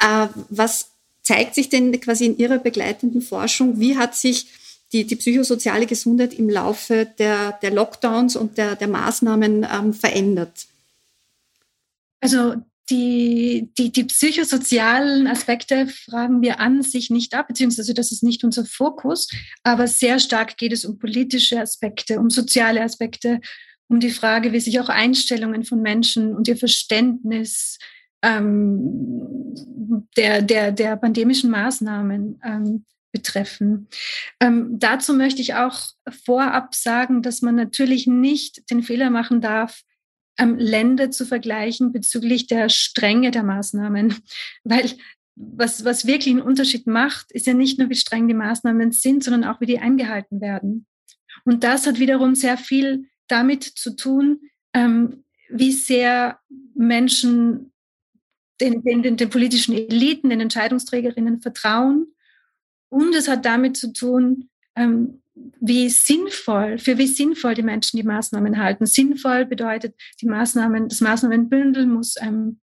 Äh, 0.00 0.28
was 0.50 0.92
zeigt 1.22 1.54
sich 1.54 1.68
denn 1.68 2.00
quasi 2.00 2.26
in 2.26 2.38
Ihrer 2.38 2.58
begleitenden 2.58 3.20
Forschung, 3.20 3.80
wie 3.80 3.96
hat 3.96 4.14
sich 4.14 4.46
die, 4.92 5.06
die 5.06 5.16
psychosoziale 5.16 5.86
Gesundheit 5.86 6.34
im 6.34 6.48
Laufe 6.48 7.06
der, 7.18 7.58
der 7.60 7.70
Lockdowns 7.70 8.36
und 8.36 8.56
der, 8.56 8.76
der 8.76 8.88
Maßnahmen 8.88 9.66
ähm, 9.70 9.92
verändert? 9.92 10.66
Also 12.20 12.54
die, 12.90 13.70
die, 13.76 13.92
die 13.92 14.04
psychosozialen 14.04 15.26
Aspekte 15.26 15.86
fragen 15.88 16.40
wir 16.40 16.58
an 16.58 16.82
sich 16.82 17.10
nicht 17.10 17.34
ab, 17.34 17.48
beziehungsweise 17.48 17.92
das 17.92 18.12
ist 18.12 18.22
nicht 18.22 18.44
unser 18.44 18.64
Fokus, 18.64 19.28
aber 19.62 19.86
sehr 19.86 20.18
stark 20.18 20.56
geht 20.56 20.72
es 20.72 20.86
um 20.86 20.98
politische 20.98 21.60
Aspekte, 21.60 22.18
um 22.18 22.30
soziale 22.30 22.82
Aspekte, 22.82 23.40
um 23.88 24.00
die 24.00 24.10
Frage, 24.10 24.52
wie 24.52 24.60
sich 24.60 24.80
auch 24.80 24.88
Einstellungen 24.88 25.64
von 25.64 25.82
Menschen 25.82 26.34
und 26.34 26.48
ihr 26.48 26.56
Verständnis 26.56 27.78
ähm, 28.22 29.54
der, 30.16 30.42
der, 30.42 30.72
der 30.72 30.96
pandemischen 30.96 31.50
Maßnahmen 31.50 32.40
ähm, 32.42 32.84
betreffen. 33.12 33.88
Ähm, 34.40 34.78
dazu 34.78 35.14
möchte 35.14 35.40
ich 35.40 35.54
auch 35.54 35.80
vorab 36.24 36.74
sagen, 36.74 37.22
dass 37.22 37.42
man 37.42 37.54
natürlich 37.54 38.06
nicht 38.06 38.70
den 38.70 38.82
Fehler 38.82 39.10
machen 39.10 39.40
darf, 39.40 39.82
ähm, 40.38 40.56
Länder 40.56 41.10
zu 41.10 41.26
vergleichen 41.26 41.92
bezüglich 41.92 42.46
der 42.46 42.68
Strenge 42.68 43.30
der 43.30 43.42
Maßnahmen, 43.42 44.14
weil 44.64 44.90
was, 45.40 45.84
was 45.84 46.06
wirklich 46.06 46.34
einen 46.34 46.42
Unterschied 46.42 46.86
macht, 46.86 47.30
ist 47.32 47.46
ja 47.46 47.54
nicht 47.54 47.78
nur, 47.78 47.88
wie 47.90 47.94
streng 47.94 48.26
die 48.26 48.34
Maßnahmen 48.34 48.90
sind, 48.90 49.22
sondern 49.22 49.44
auch, 49.44 49.60
wie 49.60 49.66
die 49.66 49.78
eingehalten 49.78 50.40
werden. 50.40 50.86
Und 51.44 51.62
das 51.62 51.86
hat 51.86 52.00
wiederum 52.00 52.34
sehr 52.34 52.56
viel 52.56 53.08
damit 53.28 53.62
zu 53.62 53.94
tun, 53.94 54.40
ähm, 54.74 55.24
wie 55.48 55.72
sehr 55.72 56.40
Menschen 56.74 57.72
den, 58.60 58.82
den, 58.82 59.02
den, 59.02 59.16
den 59.16 59.30
politischen 59.30 59.74
Eliten, 59.74 60.30
den 60.30 60.40
Entscheidungsträgerinnen 60.40 61.40
vertrauen. 61.40 62.08
Und 62.88 63.14
es 63.14 63.28
hat 63.28 63.44
damit 63.44 63.76
zu 63.76 63.92
tun, 63.92 64.48
ähm, 64.76 65.22
wie 65.60 65.88
sinnvoll, 65.88 66.78
für 66.78 66.98
wie 66.98 67.06
sinnvoll 67.06 67.54
die 67.54 67.62
Menschen 67.62 67.96
die 67.96 68.02
Maßnahmen 68.02 68.58
halten. 68.58 68.86
Sinnvoll 68.86 69.44
bedeutet, 69.44 69.94
die 70.20 70.26
Maßnahmen, 70.26 70.88
das 70.88 71.00
Maßnahmenbündel 71.00 71.86
muss 71.86 72.16
ähm, 72.20 72.60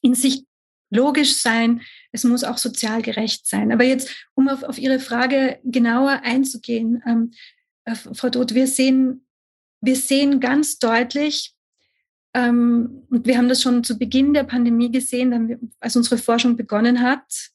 in 0.00 0.14
sich 0.14 0.44
logisch 0.90 1.36
sein, 1.36 1.82
es 2.12 2.24
muss 2.24 2.44
auch 2.44 2.58
sozial 2.58 3.02
gerecht 3.02 3.46
sein. 3.46 3.72
Aber 3.72 3.84
jetzt, 3.84 4.28
um 4.34 4.48
auf, 4.48 4.62
auf 4.62 4.78
Ihre 4.78 5.00
Frage 5.00 5.58
genauer 5.64 6.20
einzugehen, 6.22 7.02
ähm, 7.06 7.32
äh, 7.84 7.94
Frau 7.94 8.30
Doth, 8.30 8.54
wir 8.54 8.66
sehen, 8.66 9.26
wir 9.80 9.96
sehen 9.96 10.40
ganz 10.40 10.78
deutlich, 10.78 11.54
und 12.34 13.06
wir 13.10 13.38
haben 13.38 13.48
das 13.48 13.62
schon 13.62 13.82
zu 13.82 13.98
Beginn 13.98 14.34
der 14.34 14.44
Pandemie 14.44 14.92
gesehen, 14.92 15.72
als 15.80 15.96
unsere 15.96 16.18
Forschung 16.18 16.56
begonnen 16.56 17.00
hat, 17.00 17.50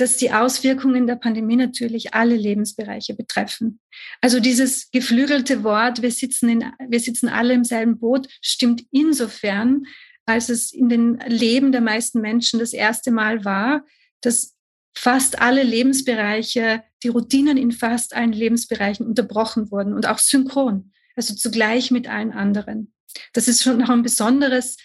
dass 0.00 0.16
die 0.16 0.32
Auswirkungen 0.32 1.06
der 1.06 1.16
Pandemie 1.16 1.56
natürlich 1.56 2.14
alle 2.14 2.36
Lebensbereiche 2.36 3.14
betreffen. 3.14 3.80
Also 4.20 4.40
dieses 4.40 4.90
geflügelte 4.90 5.62
Wort, 5.62 6.00
wir 6.00 6.10
sitzen, 6.10 6.48
in, 6.48 6.64
wir 6.88 7.00
sitzen 7.00 7.28
alle 7.28 7.54
im 7.54 7.64
selben 7.64 7.98
Boot, 7.98 8.28
stimmt 8.40 8.82
insofern, 8.90 9.82
als 10.26 10.48
es 10.48 10.72
in 10.72 10.88
den 10.88 11.18
Leben 11.26 11.72
der 11.72 11.80
meisten 11.80 12.20
Menschen 12.20 12.60
das 12.60 12.72
erste 12.72 13.10
Mal 13.10 13.44
war, 13.44 13.84
dass 14.20 14.56
fast 14.96 15.40
alle 15.40 15.62
Lebensbereiche, 15.62 16.82
die 17.02 17.08
Routinen 17.08 17.56
in 17.56 17.72
fast 17.72 18.14
allen 18.14 18.32
Lebensbereichen 18.32 19.06
unterbrochen 19.06 19.70
wurden 19.70 19.94
und 19.94 20.06
auch 20.06 20.18
synchron, 20.18 20.92
also 21.16 21.34
zugleich 21.34 21.90
mit 21.90 22.08
allen 22.08 22.32
anderen. 22.32 22.92
Das 23.32 23.48
ist 23.48 23.62
schon 23.62 23.78
noch 23.78 23.90
ein 23.90 24.02
besonderes, 24.02 24.76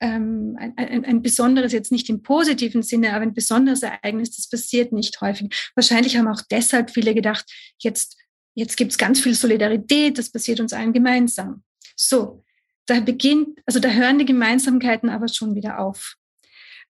ähm, 0.00 0.56
ein, 0.58 0.74
ein, 0.76 1.04
ein, 1.04 1.22
besonderes, 1.22 1.72
jetzt 1.72 1.92
nicht 1.92 2.08
im 2.08 2.22
positiven 2.22 2.82
Sinne, 2.82 3.12
aber 3.12 3.22
ein 3.22 3.34
besonderes 3.34 3.82
Ereignis, 3.82 4.36
das 4.36 4.48
passiert 4.48 4.92
nicht 4.92 5.20
häufig. 5.20 5.48
Wahrscheinlich 5.74 6.16
haben 6.16 6.28
auch 6.28 6.42
deshalb 6.50 6.90
viele 6.90 7.14
gedacht, 7.14 7.44
jetzt, 7.78 8.16
jetzt 8.54 8.76
gibt 8.76 8.92
es 8.92 8.98
ganz 8.98 9.20
viel 9.20 9.34
Solidarität, 9.34 10.18
das 10.18 10.30
passiert 10.30 10.60
uns 10.60 10.72
allen 10.72 10.92
gemeinsam. 10.92 11.62
So, 11.96 12.44
da 12.86 13.00
beginnt, 13.00 13.60
also 13.66 13.80
da 13.80 13.90
hören 13.90 14.18
die 14.18 14.24
Gemeinsamkeiten 14.24 15.10
aber 15.10 15.28
schon 15.28 15.54
wieder 15.54 15.80
auf. 15.80 16.14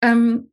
Ähm, 0.03 0.51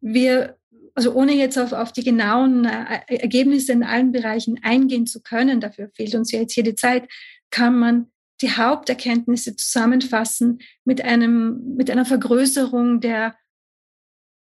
wir, 0.00 0.56
also 0.94 1.12
ohne 1.12 1.34
jetzt 1.34 1.58
auf, 1.58 1.72
auf 1.72 1.92
die 1.92 2.04
genauen 2.04 2.64
äh, 2.64 3.00
Ergebnisse 3.08 3.72
in 3.72 3.84
allen 3.84 4.10
Bereichen 4.10 4.60
eingehen 4.62 5.06
zu 5.06 5.20
können, 5.22 5.60
dafür 5.60 5.90
fehlt 5.94 6.14
uns 6.14 6.32
ja 6.32 6.40
jetzt 6.40 6.54
hier 6.54 6.64
die 6.64 6.74
Zeit, 6.74 7.08
kann 7.50 7.78
man 7.78 8.10
die 8.40 8.50
Haupterkenntnisse 8.50 9.56
zusammenfassen 9.56 10.60
mit 10.84 11.02
einem, 11.02 11.74
mit 11.76 11.90
einer 11.90 12.04
Vergrößerung 12.04 13.00
der, 13.00 13.36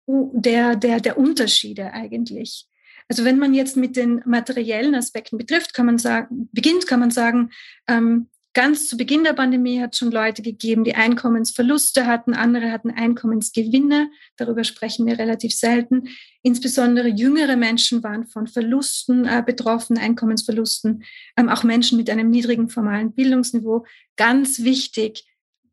der, 0.07 0.77
der, 0.77 1.01
der 1.01 1.19
Unterschiede 1.19 1.93
eigentlich. 1.93 2.69
Also 3.09 3.25
wenn 3.25 3.39
man 3.39 3.55
jetzt 3.55 3.77
mit 3.77 3.97
den 3.97 4.23
materiellen 4.27 4.95
Aspekten 4.95 5.39
betrifft, 5.39 5.73
kann 5.73 5.87
man 5.87 5.99
sagen, 5.99 6.49
beginnt, 6.53 6.87
kann 6.87 7.01
man 7.01 7.11
sagen, 7.11 7.51
ähm, 7.87 8.29
Ganz 8.59 8.89
zu 8.89 8.97
Beginn 8.97 9.23
der 9.23 9.35
Pandemie 9.35 9.81
hat 9.81 9.93
es 9.93 10.01
schon 10.01 10.11
Leute 10.11 10.43
gegeben, 10.43 10.83
die 10.83 10.97
Einkommensverluste 10.97 12.07
hatten, 12.07 12.35
andere 12.35 12.73
hatten 12.73 12.91
Einkommensgewinne. 12.91 14.11
Darüber 14.37 14.65
sprechen 14.65 15.07
wir 15.07 15.17
relativ 15.17 15.55
selten. 15.55 16.09
Insbesondere 16.43 17.07
jüngere 17.07 17.55
Menschen 17.55 18.03
waren 18.03 18.27
von 18.27 18.49
Verlusten 18.49 19.27
äh, 19.27 19.45
betroffen, 19.47 19.97
Einkommensverlusten. 19.97 21.05
Ähm, 21.37 21.49
auch 21.49 21.63
Menschen 21.63 21.99
mit 21.99 22.11
einem 22.11 22.31
niedrigen 22.31 22.69
formalen 22.69 23.13
Bildungsniveau. 23.13 23.87
Ganz 24.17 24.65
wichtig, 24.65 25.25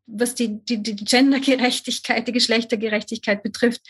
was 0.05 0.35
die, 0.35 0.63
die, 0.63 0.83
die 0.83 0.95
Gendergerechtigkeit, 0.95 2.27
die 2.27 2.33
Geschlechtergerechtigkeit 2.33 3.41
betrifft, 3.41 3.81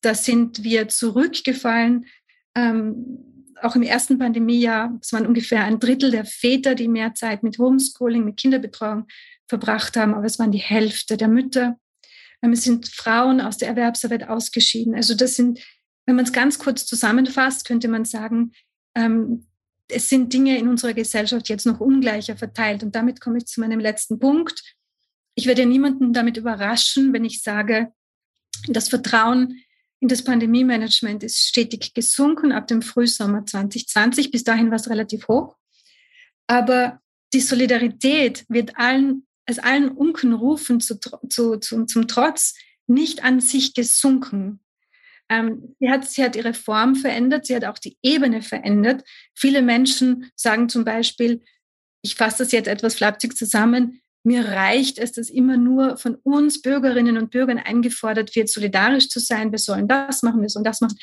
da 0.00 0.16
sind 0.16 0.64
wir 0.64 0.88
zurückgefallen. 0.88 2.06
Ähm, 2.56 3.31
auch 3.64 3.76
im 3.76 3.82
ersten 3.82 4.18
Pandemiejahr, 4.18 4.98
es 5.00 5.12
waren 5.12 5.26
ungefähr 5.26 5.64
ein 5.64 5.80
Drittel 5.80 6.10
der 6.10 6.24
Väter, 6.24 6.74
die 6.74 6.88
mehr 6.88 7.14
Zeit 7.14 7.42
mit 7.42 7.58
Homeschooling, 7.58 8.24
mit 8.24 8.36
Kinderbetreuung 8.36 9.06
verbracht 9.48 9.96
haben, 9.96 10.14
aber 10.14 10.24
es 10.24 10.38
waren 10.38 10.52
die 10.52 10.58
Hälfte 10.58 11.16
der 11.16 11.28
Mütter. 11.28 11.76
Es 12.40 12.64
sind 12.64 12.88
Frauen 12.88 13.40
aus 13.40 13.58
der 13.58 13.68
Erwerbsarbeit 13.68 14.28
ausgeschieden. 14.28 14.94
Also 14.94 15.14
das 15.14 15.36
sind, 15.36 15.60
wenn 16.06 16.16
man 16.16 16.24
es 16.24 16.32
ganz 16.32 16.58
kurz 16.58 16.86
zusammenfasst, 16.86 17.66
könnte 17.66 17.86
man 17.88 18.04
sagen, 18.04 18.52
ähm, 18.96 19.46
es 19.88 20.08
sind 20.08 20.32
Dinge 20.32 20.58
in 20.58 20.68
unserer 20.68 20.94
Gesellschaft 20.94 21.48
jetzt 21.48 21.66
noch 21.66 21.80
ungleicher 21.80 22.36
verteilt. 22.36 22.82
Und 22.82 22.94
damit 22.96 23.20
komme 23.20 23.38
ich 23.38 23.46
zu 23.46 23.60
meinem 23.60 23.78
letzten 23.78 24.18
Punkt. 24.18 24.74
Ich 25.34 25.46
werde 25.46 25.66
niemanden 25.66 26.12
damit 26.12 26.36
überraschen, 26.36 27.12
wenn 27.12 27.24
ich 27.24 27.42
sage, 27.42 27.92
das 28.68 28.88
Vertrauen 28.88 29.60
in 30.02 30.08
das 30.08 30.24
Pandemie-Management 30.24 31.22
ist 31.22 31.46
stetig 31.46 31.94
gesunken 31.94 32.50
ab 32.50 32.66
dem 32.66 32.82
Frühsommer 32.82 33.46
2020. 33.46 34.32
Bis 34.32 34.42
dahin 34.42 34.70
war 34.70 34.76
es 34.76 34.90
relativ 34.90 35.28
hoch. 35.28 35.56
Aber 36.48 37.00
die 37.32 37.40
Solidarität 37.40 38.44
wird 38.48 38.76
allen, 38.76 39.28
als 39.46 39.60
allen 39.60 39.90
Unkenrufen 39.90 40.80
zu, 40.80 40.98
zu, 40.98 41.56
zu, 41.56 41.84
zum 41.84 42.08
Trotz 42.08 42.56
nicht 42.88 43.22
an 43.22 43.38
sich 43.38 43.74
gesunken. 43.74 44.58
Ähm, 45.28 45.76
sie, 45.78 45.88
hat, 45.88 46.10
sie 46.10 46.24
hat 46.24 46.34
ihre 46.34 46.52
Form 46.52 46.96
verändert, 46.96 47.46
sie 47.46 47.54
hat 47.54 47.64
auch 47.64 47.78
die 47.78 47.96
Ebene 48.02 48.42
verändert. 48.42 49.04
Viele 49.36 49.62
Menschen 49.62 50.32
sagen 50.34 50.68
zum 50.68 50.84
Beispiel, 50.84 51.44
ich 52.02 52.16
fasse 52.16 52.38
das 52.38 52.50
jetzt 52.50 52.66
etwas 52.66 52.96
flapsig 52.96 53.36
zusammen, 53.36 54.01
mir 54.24 54.46
reicht 54.46 54.98
es, 54.98 55.12
dass 55.12 55.30
immer 55.30 55.56
nur 55.56 55.96
von 55.96 56.14
uns 56.22 56.62
Bürgerinnen 56.62 57.16
und 57.16 57.30
Bürgern 57.30 57.58
eingefordert 57.58 58.34
wird, 58.36 58.48
solidarisch 58.48 59.08
zu 59.08 59.20
sein. 59.20 59.50
Wir 59.50 59.58
sollen 59.58 59.88
das 59.88 60.22
machen, 60.22 60.42
wir 60.42 60.48
sollen 60.48 60.64
das 60.64 60.80
machen. 60.80 60.98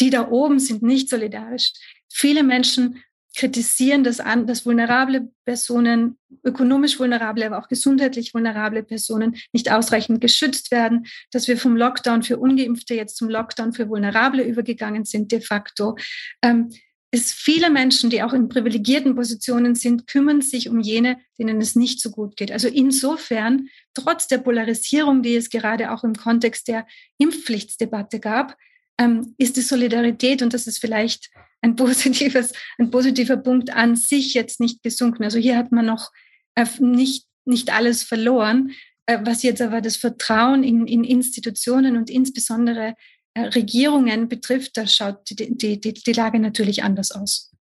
Die 0.00 0.10
da 0.10 0.28
oben 0.28 0.58
sind 0.58 0.82
nicht 0.82 1.08
solidarisch. 1.08 1.72
Viele 2.12 2.42
Menschen 2.42 3.02
kritisieren 3.36 4.02
das 4.02 4.18
an, 4.18 4.46
dass 4.46 4.64
vulnerable 4.64 5.30
Personen, 5.44 6.18
ökonomisch 6.42 6.98
vulnerable, 6.98 7.46
aber 7.46 7.58
auch 7.58 7.68
gesundheitlich 7.68 8.32
vulnerable 8.32 8.82
Personen 8.82 9.36
nicht 9.52 9.70
ausreichend 9.70 10.20
geschützt 10.20 10.70
werden, 10.70 11.06
dass 11.30 11.46
wir 11.46 11.58
vom 11.58 11.76
Lockdown 11.76 12.22
für 12.22 12.38
Ungeimpfte 12.38 12.94
jetzt 12.94 13.16
zum 13.16 13.28
Lockdown 13.28 13.74
für 13.74 13.88
Vulnerable 13.88 14.42
übergegangen 14.42 15.04
sind 15.04 15.32
de 15.32 15.42
facto. 15.42 15.96
Ähm, 16.42 16.70
es 17.16 17.32
viele 17.32 17.70
Menschen, 17.70 18.10
die 18.10 18.22
auch 18.22 18.32
in 18.32 18.48
privilegierten 18.48 19.14
Positionen 19.14 19.74
sind, 19.74 20.06
kümmern 20.06 20.40
sich 20.40 20.68
um 20.68 20.80
jene, 20.80 21.18
denen 21.38 21.60
es 21.60 21.76
nicht 21.76 22.00
so 22.00 22.10
gut 22.10 22.36
geht. 22.36 22.52
Also 22.52 22.68
insofern, 22.68 23.68
trotz 23.94 24.28
der 24.28 24.38
Polarisierung, 24.38 25.22
die 25.22 25.36
es 25.36 25.50
gerade 25.50 25.92
auch 25.92 26.04
im 26.04 26.14
Kontext 26.14 26.68
der 26.68 26.86
Impfpflichtsdebatte 27.18 28.20
gab, 28.20 28.56
ähm, 28.98 29.34
ist 29.38 29.56
die 29.56 29.62
Solidarität, 29.62 30.42
und 30.42 30.54
das 30.54 30.66
ist 30.66 30.78
vielleicht 30.78 31.30
ein, 31.60 31.76
positives, 31.76 32.52
ein 32.78 32.90
positiver 32.90 33.36
Punkt 33.36 33.70
an 33.70 33.96
sich 33.96 34.34
jetzt 34.34 34.60
nicht 34.60 34.82
gesunken. 34.82 35.24
Also 35.24 35.38
hier 35.38 35.56
hat 35.56 35.72
man 35.72 35.86
noch 35.86 36.12
äh, 36.54 36.66
nicht, 36.78 37.26
nicht 37.44 37.72
alles 37.72 38.02
verloren, 38.02 38.72
äh, 39.06 39.18
was 39.22 39.42
jetzt 39.42 39.62
aber 39.62 39.80
das 39.80 39.96
Vertrauen 39.96 40.64
in, 40.64 40.86
in 40.86 41.04
Institutionen 41.04 41.96
und 41.96 42.10
insbesondere 42.10 42.94
Regierungen 43.36 44.28
betrifft, 44.28 44.76
da 44.76 44.86
schaut 44.86 45.30
die, 45.30 45.56
die, 45.56 45.80
die, 45.80 45.94
die 45.94 46.12
Lage 46.12 46.38
natürlich 46.38 46.82
anders 46.82 47.12
aus. 47.12 47.52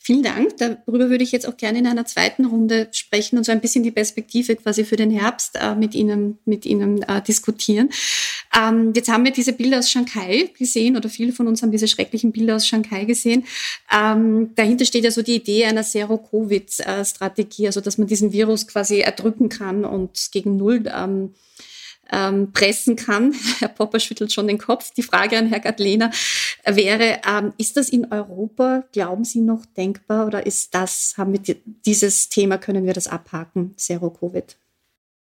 Vielen 0.00 0.22
Dank. 0.22 0.56
Darüber 0.56 1.10
würde 1.10 1.22
ich 1.22 1.32
jetzt 1.32 1.46
auch 1.46 1.58
gerne 1.58 1.80
in 1.80 1.86
einer 1.86 2.06
zweiten 2.06 2.46
Runde 2.46 2.88
sprechen 2.92 3.36
und 3.36 3.44
so 3.44 3.52
ein 3.52 3.60
bisschen 3.60 3.82
die 3.82 3.90
Perspektive 3.90 4.56
quasi 4.56 4.84
für 4.84 4.96
den 4.96 5.10
Herbst 5.10 5.56
äh, 5.60 5.74
mit 5.74 5.94
Ihnen, 5.94 6.38
mit 6.46 6.64
Ihnen 6.64 7.02
äh, 7.02 7.20
diskutieren. 7.20 7.90
Ähm, 8.56 8.92
jetzt 8.94 9.10
haben 9.10 9.24
wir 9.24 9.32
diese 9.32 9.52
Bilder 9.52 9.80
aus 9.80 9.90
Shanghai 9.90 10.50
gesehen 10.56 10.96
oder 10.96 11.10
viele 11.10 11.32
von 11.32 11.46
uns 11.46 11.62
haben 11.62 11.72
diese 11.72 11.88
schrecklichen 11.88 12.32
Bilder 12.32 12.56
aus 12.56 12.66
Shanghai 12.66 13.04
gesehen. 13.04 13.44
Ähm, 13.94 14.54
dahinter 14.54 14.86
steht 14.86 15.04
ja 15.04 15.10
so 15.10 15.20
die 15.20 15.34
Idee 15.34 15.66
einer 15.66 15.82
Zero-Covid-Strategie, 15.82 17.66
also 17.66 17.82
dass 17.82 17.98
man 17.98 18.06
diesen 18.06 18.32
Virus 18.32 18.66
quasi 18.66 19.00
erdrücken 19.00 19.50
kann 19.50 19.84
und 19.84 20.30
gegen 20.32 20.56
Null 20.56 20.84
ähm, 20.86 21.34
ähm, 22.12 22.52
pressen 22.52 22.96
kann. 22.96 23.34
Herr 23.58 23.68
Popper 23.68 24.00
schüttelt 24.00 24.32
schon 24.32 24.48
den 24.48 24.58
Kopf. 24.58 24.92
Die 24.94 25.02
Frage 25.02 25.38
an 25.38 25.48
Herr 25.48 25.60
Gadlehner 25.60 26.10
wäre, 26.64 27.20
ähm, 27.28 27.52
ist 27.58 27.76
das 27.76 27.88
in 27.88 28.10
Europa, 28.12 28.84
glauben 28.92 29.24
Sie, 29.24 29.40
noch 29.40 29.66
denkbar 29.66 30.26
oder 30.26 30.46
ist 30.46 30.74
das, 30.74 31.14
haben 31.16 31.32
wir 31.32 31.56
dieses 31.86 32.28
Thema, 32.28 32.58
können 32.58 32.86
wir 32.86 32.92
das 32.92 33.08
abhaken, 33.08 33.74
Zero-Covid? 33.76 34.56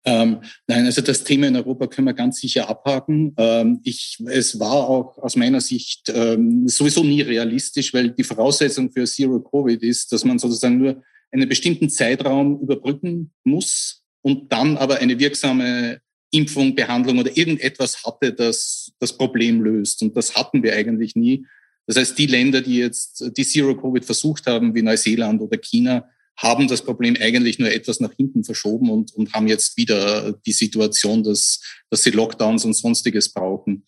Ähm, 0.06 0.42
nein, 0.65 0.86
also 0.86 1.02
das 1.02 1.24
Thema 1.24 1.48
in 1.48 1.56
Europa 1.58 1.88
können 1.88 2.08
wir 2.08 2.13
ganz 2.13 2.39
sicher 2.39 2.70
abhaken. 2.70 3.34
Ähm, 3.38 3.82
ich, 3.84 4.18
es 4.28 4.60
war 4.60 4.89
auch 4.89 5.18
aus 5.18 5.36
meiner 5.36 5.60
Sicht 5.60 6.10
ähm, 6.13 6.68
sowieso 6.68 7.04
nie 7.04 7.22
realistisch, 7.22 7.94
weil 7.94 8.12
die 8.12 8.24
Voraussetzung 8.24 8.92
für 8.92 9.06
Zero 9.06 9.39
Covid 9.39 9.84
ist, 9.84 10.12
dass 10.12 10.24
man 10.24 10.39
sozusagen 10.39 10.78
nur 10.78 11.04
einen 11.32 11.50
bestimmten 11.50 11.89
Zeitraum 11.89 12.60
überbrücken 12.62 13.32
muss 13.44 14.04
und 14.22 14.52
dann 14.52 14.78
aber 14.78 14.98
eine 14.98 15.20
wirksame 15.20 16.00
Impfung, 16.32 16.76
Behandlung 16.76 17.20
oder 17.20 17.36
irgendetwas 17.36 18.04
hatte, 18.04 18.34
das 18.34 18.89
das 19.00 19.18
Problem 19.18 19.62
löst. 19.62 20.02
Und 20.02 20.15
das 20.15 20.36
hatten 20.36 20.62
wir 20.62 20.76
eigentlich 20.76 21.15
nie. 21.15 21.46
Das 21.88 21.98
heißt, 21.98 22.18
die 22.18 22.28
Länder, 22.28 22.62
die 22.62 22.78
jetzt 22.78 23.32
die 23.36 23.46
Zero-Covid 23.46 24.06
versucht 24.06 24.46
haben, 24.46 24.76
wie 24.76 24.82
Neuseeland 24.82 25.42
oder 25.42 25.58
China, 25.58 26.08
haben 26.38 26.68
das 26.68 26.84
Problem 26.84 27.18
eigentlich 27.20 27.60
nur 27.60 27.72
etwas 27.72 28.00
nach 28.00 28.13
hinten 28.13 28.44
verschoben 28.44 28.89
und, 28.89 29.13
und 29.13 29.34
haben 29.34 29.48
jetzt 29.48 29.76
wieder 29.76 30.34
die 30.46 30.52
Situation, 30.52 31.24
dass, 31.24 31.60
dass 31.89 32.04
sie 32.04 32.12
Lockdowns 32.12 32.63
und 32.63 32.76
sonstiges 32.76 33.34
brauchen. 33.34 33.84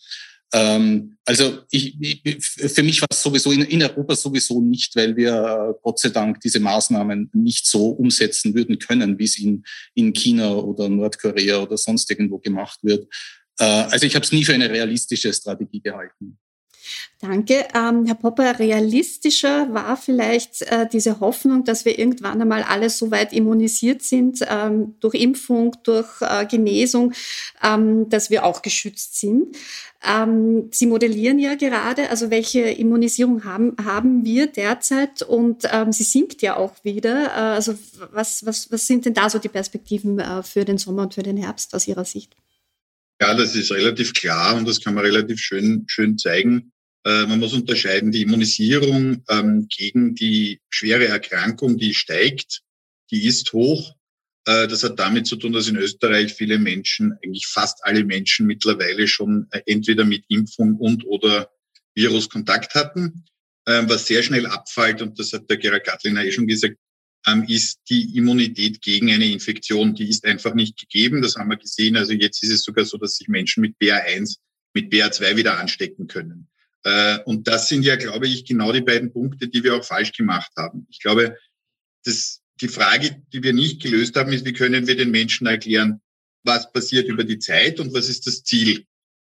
Ähm, 0.54 1.18
also 1.26 1.60
ich, 1.70 1.96
ich, 2.02 2.46
für 2.46 2.84
mich 2.84 3.02
war 3.02 3.08
es 3.10 3.22
sowieso 3.22 3.52
in, 3.52 3.62
in, 3.62 3.84
Europa 3.84 4.16
sowieso 4.16 4.62
nicht, 4.62 4.96
weil 4.96 5.16
wir 5.16 5.34
äh, 5.34 5.80
Gott 5.82 6.00
sei 6.00 6.10
Dank 6.10 6.42
diese 6.42 6.60
Maßnahmen 6.60 7.30
nicht 7.34 7.66
so 7.68 7.90
umsetzen 7.90 8.54
würden 8.54 8.78
können, 8.80 9.18
wie 9.18 9.24
es 9.24 9.40
in, 9.40 9.64
in 9.94 10.12
China 10.14 10.54
oder 10.56 10.90
Nordkorea 10.90 11.60
oder 11.60 11.78
sonst 11.78 12.10
irgendwo 12.10 12.40
gemacht 12.40 12.80
wird. 12.84 13.08
Äh, 13.60 13.64
also 13.64 14.06
ich 14.06 14.16
habe 14.16 14.26
es 14.26 14.32
nie 14.32 14.44
für 14.44 14.54
eine 14.54 14.70
realistische 14.70 15.32
Strategie 15.32 15.82
gehalten. 15.82 16.38
Danke. 17.22 17.68
Ähm, 17.76 18.06
Herr 18.08 18.16
Popper, 18.16 18.58
realistischer 18.58 19.72
war 19.74 19.96
vielleicht 19.96 20.64
äh, 20.64 20.88
diese 20.92 21.20
Hoffnung, 21.20 21.64
dass 21.64 21.86
wir 21.86 22.00
irgendwann 22.00 22.42
einmal 22.42 22.64
alle 22.64 22.90
so 22.90 23.12
weit 23.12 23.32
immunisiert 23.32 24.02
sind 24.02 24.40
ähm, 24.50 24.96
durch 25.02 25.14
Impfung, 25.14 25.76
durch 25.84 26.10
äh, 26.22 26.48
Genesung, 26.48 27.14
ähm, 27.64 28.10
dass 28.10 28.32
wir 28.32 28.44
auch 28.44 28.64
geschützt 28.64 29.20
sind. 29.20 29.56
Ähm, 30.04 30.70
Sie 30.72 30.88
modellieren 30.88 31.38
ja 31.38 31.54
gerade, 31.54 32.10
also 32.10 32.32
welche 32.32 32.62
Immunisierung 32.62 33.44
haben, 33.44 33.76
haben 33.84 34.26
wir 34.26 34.48
derzeit 34.48 35.22
und 35.22 35.66
ähm, 35.72 35.92
sie 35.92 36.04
sinkt 36.04 36.42
ja 36.42 36.58
auch 36.58 36.84
wieder. 36.84 37.26
Äh, 37.28 37.56
also 37.56 37.76
was, 38.12 38.44
was, 38.48 38.72
was 38.72 38.88
sind 38.88 39.06
denn 39.06 39.14
da 39.14 39.30
so 39.30 39.38
die 39.38 39.50
Perspektiven 39.50 40.18
äh, 40.18 40.42
für 40.42 40.66
den 40.66 40.80
Sommer 40.80 41.04
und 41.04 41.14
für 41.14 41.24
den 41.24 41.38
Herbst 41.38 41.76
aus 41.76 41.88
Ihrer 41.88 42.06
Sicht? 42.06 42.36
Ja, 43.22 43.36
das 43.36 43.56
ist 43.56 43.72
relativ 43.72 44.14
klar 44.14 44.56
und 44.56 44.68
das 44.68 44.82
kann 44.82 44.96
man 44.96 45.06
relativ 45.06 45.40
schön, 45.40 45.86
schön 45.88 46.18
zeigen. 46.18 46.72
Äh, 47.04 47.26
man 47.26 47.40
muss 47.40 47.54
unterscheiden, 47.54 48.12
die 48.12 48.22
Immunisierung 48.22 49.24
ähm, 49.30 49.68
gegen 49.70 50.16
die 50.16 50.62
schwere 50.70 51.08
Erkrankung, 51.08 51.78
die 51.78 51.94
steigt, 51.94 52.62
die 53.10 53.26
ist 53.26 53.54
hoch. 53.54 53.96
Äh, 54.46 54.68
das 54.68 54.84
hat 54.84 55.00
damit 55.00 55.28
zu 55.28 55.36
tun, 55.36 55.54
dass 55.54 55.68
in 55.68 55.78
Österreich 55.78 56.34
viele 56.34 56.60
Menschen, 56.60 57.14
eigentlich 57.24 57.48
fast 57.48 57.84
alle 57.84 58.04
Menschen 58.04 58.46
mittlerweile 58.46 59.08
schon 59.08 59.48
äh, 59.52 59.62
entweder 59.66 60.06
mit 60.06 60.26
Impfung 60.28 60.78
und 60.78 61.06
oder 61.06 61.52
Virus 61.96 62.30
Kontakt 62.30 62.76
hatten. 62.76 63.26
Ähm, 63.68 63.90
was 63.90 64.08
sehr 64.08 64.24
schnell 64.24 64.46
abfällt, 64.46 65.02
und 65.02 65.20
das 65.20 65.34
hat 65.34 65.50
der 65.50 65.58
Gerhard 65.58 65.86
Gattliner 65.86 66.24
eh 66.24 66.32
schon 66.32 66.48
gesagt, 66.48 66.78
ähm, 67.28 67.46
ist 67.48 67.82
die 67.90 68.16
Immunität 68.18 68.82
gegen 68.82 69.12
eine 69.12 69.26
Infektion. 69.26 69.94
Die 69.96 70.10
ist 70.10 70.26
einfach 70.26 70.54
nicht 70.54 70.80
gegeben. 70.80 71.22
Das 71.22 71.36
haben 71.36 71.50
wir 71.50 71.58
gesehen. 71.58 71.96
Also 71.96 72.14
jetzt 72.14 72.44
ist 72.44 72.52
es 72.52 72.64
sogar 72.64 72.86
so, 72.86 72.98
dass 72.98 73.16
sich 73.18 73.28
Menschen 73.28 73.62
mit 73.62 73.76
BA1, 73.80 74.38
mit 74.74 74.92
BA2 74.92 75.36
wieder 75.36 75.60
anstecken 75.60 76.08
können. 76.08 76.48
Äh, 76.84 77.20
und 77.26 77.48
das 77.48 77.70
sind 77.70 77.84
ja, 77.84 77.96
glaube 77.96 78.28
ich, 78.28 78.46
genau 78.46 78.72
die 78.72 78.82
beiden 78.82 79.12
Punkte, 79.12 79.48
die 79.48 79.64
wir 79.64 79.76
auch 79.76 79.86
falsch 79.86 80.14
gemacht 80.14 80.52
haben. 80.58 80.88
Ich 80.90 81.00
glaube, 81.00 81.38
das, 82.04 82.42
die 82.60 82.68
Frage, 82.68 83.22
die 83.34 83.44
wir 83.44 83.54
nicht 83.54 83.82
gelöst 83.82 84.16
haben, 84.16 84.34
ist, 84.34 84.46
wie 84.46 84.54
können 84.54 84.88
wir 84.88 84.96
den 84.96 85.12
Menschen 85.12 85.48
erklären, 85.48 86.02
was 86.44 86.72
passiert 86.72 87.08
über 87.08 87.24
die 87.24 87.40
Zeit 87.40 87.80
und 87.80 87.94
was 87.94 88.10
ist 88.10 88.26
das 88.26 88.44
Ziel? 88.44 88.86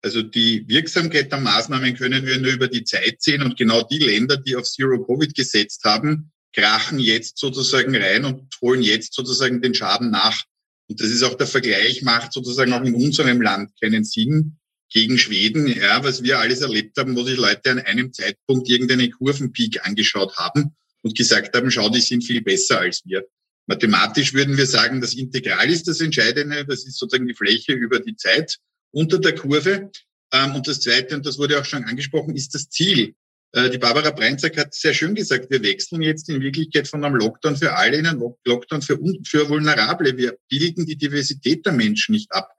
Also 0.03 0.23
die 0.23 0.69
Wirksamkeit 0.69 1.33
der 1.33 1.41
Maßnahmen 1.41 1.97
können 1.97 2.25
wir 2.25 2.39
nur 2.39 2.53
über 2.53 2.69
die 2.69 2.85
Zeit 2.85 3.21
sehen 3.21 3.43
und 3.43 3.57
genau 3.57 3.83
die 3.83 3.99
Länder, 3.99 4.37
die 4.37 4.55
auf 4.55 4.65
Zero 4.65 5.05
Covid 5.05 5.35
gesetzt 5.35 5.83
haben, 5.85 6.31
krachen 6.53 6.99
jetzt 6.99 7.39
sozusagen 7.39 7.97
rein 7.97 8.25
und 8.25 8.55
holen 8.61 8.83
jetzt 8.83 9.15
sozusagen 9.15 9.61
den 9.61 9.75
Schaden 9.75 10.11
nach. 10.11 10.45
Und 10.89 11.01
das 11.01 11.09
ist 11.09 11.23
auch 11.23 11.35
der 11.35 11.47
Vergleich, 11.47 12.03
macht 12.03 12.33
sozusagen 12.33 12.73
auch 12.73 12.85
in 12.85 12.95
unserem 12.95 13.41
Land 13.41 13.73
keinen 13.81 14.05
Sinn 14.05 14.58
gegen 14.91 15.19
Schweden, 15.19 15.67
ja, 15.67 16.03
was 16.03 16.23
wir 16.23 16.39
alles 16.39 16.61
erlebt 16.61 16.97
haben, 16.97 17.17
wo 17.17 17.23
sich 17.25 17.37
Leute 17.37 17.71
an 17.71 17.79
einem 17.81 18.13
Zeitpunkt 18.13 18.69
irgendeine 18.69 19.11
Kurvenpeak 19.11 19.87
angeschaut 19.87 20.37
haben 20.37 20.77
und 21.03 21.17
gesagt 21.17 21.55
haben, 21.57 21.71
schau, 21.71 21.89
die 21.91 22.01
sind 22.01 22.25
viel 22.25 22.43
besser 22.43 22.81
als 22.81 23.03
wir. 23.05 23.25
Mathematisch 23.67 24.33
würden 24.33 24.57
wir 24.57 24.67
sagen, 24.67 25.01
das 25.01 25.15
Integral 25.15 25.69
ist 25.69 25.89
das 25.89 26.01
Entscheidende, 26.01 26.65
das 26.65 26.87
ist 26.87 26.99
sozusagen 26.99 27.29
die 27.29 27.35
Fläche 27.35 27.73
über 27.73 28.01
die 28.01 28.17
Zeit 28.17 28.57
unter 28.93 29.19
der 29.19 29.35
Kurve. 29.35 29.91
Ähm, 30.33 30.55
und 30.55 30.67
das 30.67 30.81
Zweite, 30.81 31.15
und 31.17 31.27
das 31.27 31.39
wurde 31.39 31.61
auch 31.61 31.65
schon 31.65 31.85
angesprochen, 31.85 32.35
ist 32.35 32.55
das 32.55 32.71
Ziel. 32.71 33.15
Äh, 33.53 33.71
die 33.71 33.79
Barbara 33.79 34.11
Breinzack 34.11 34.57
hat 34.57 34.75
sehr 34.75 34.95
schön 34.95 35.15
gesagt, 35.15 35.51
wir 35.51 35.63
wechseln 35.63 36.03
jetzt 36.03 36.29
in 36.29 36.41
Wirklichkeit 36.41 36.89
von 36.89 37.05
einem 37.05 37.17
Lockdown 37.17 37.57
für 37.57 37.75
alle 37.75 37.99
in 37.99 38.07
einen 38.07 38.23
Lockdown 38.45 38.83
für, 38.83 38.99
für 39.27 39.49
Vulnerable. 39.49 40.17
Wir 40.17 40.39
bilden 40.49 40.87
die 40.87 40.97
Diversität 40.97 41.65
der 41.67 41.73
Menschen 41.73 42.13
nicht 42.13 42.33
ab. 42.33 42.51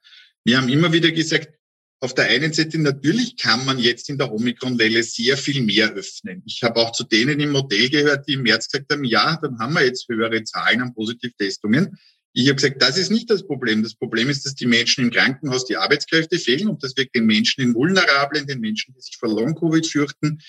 Wir 0.44 0.58
haben 0.58 0.70
immer 0.70 0.94
wieder 0.94 1.12
gesagt, 1.12 1.59
auf 2.02 2.14
der 2.16 2.26
einen 2.26 2.54
Seite 2.54 2.80
natürlich 2.80 3.36
kann 3.36 3.66
man 3.66 3.78
jetzt 3.78 4.10
in 4.10 4.18
der 4.18 4.32
Omikron-Welle 4.32 5.04
sehr 5.04 5.36
viel 5.36 5.62
mehr 5.62 5.92
öffnen. 5.94 6.42
Ich 6.46 6.64
habe 6.64 6.80
auch 6.80 6.94
zu 6.94 7.04
denen 7.04 7.40
im 7.40 7.52
Modell 7.52 7.90
gehört, 7.90 8.28
die 8.28 8.34
im 8.34 8.44
März 8.44 8.70
gesagt 8.70 8.92
haben, 8.92 9.04
ja, 9.04 9.38
dann 9.42 9.60
haben 9.60 9.74
wir 9.74 9.86
jetzt 9.86 10.08
höhere 10.08 10.44
Zahlen 10.44 10.82
an 10.82 10.94
Positivtestungen. 10.94 11.98
Ich 12.32 12.48
habe 12.48 12.56
gesagt, 12.56 12.82
das 12.82 12.98
ist 12.98 13.12
nicht 13.12 13.30
das 13.30 13.46
Problem. 13.46 13.84
Das 13.84 13.96
Problem 13.96 14.30
ist, 14.30 14.46
dass 14.46 14.56
die 14.56 14.66
Menschen 14.66 15.04
im 15.06 15.12
Krankenhaus 15.12 15.66
die 15.66 15.76
Arbeitskräfte 15.76 16.40
fehlen 16.40 16.70
und 16.70 16.84
das 16.84 16.96
wirkt 16.96 17.16
den 17.16 17.26
Menschen 17.26 17.62
in 17.62 17.74
Vulnerablen, 17.74 18.48
den 18.48 18.62
Menschen, 18.62 18.94
die 18.94 19.02
sich 19.02 19.18
vor 19.18 19.30
Long-Covid 19.30 19.86
fürchten, 19.86 20.40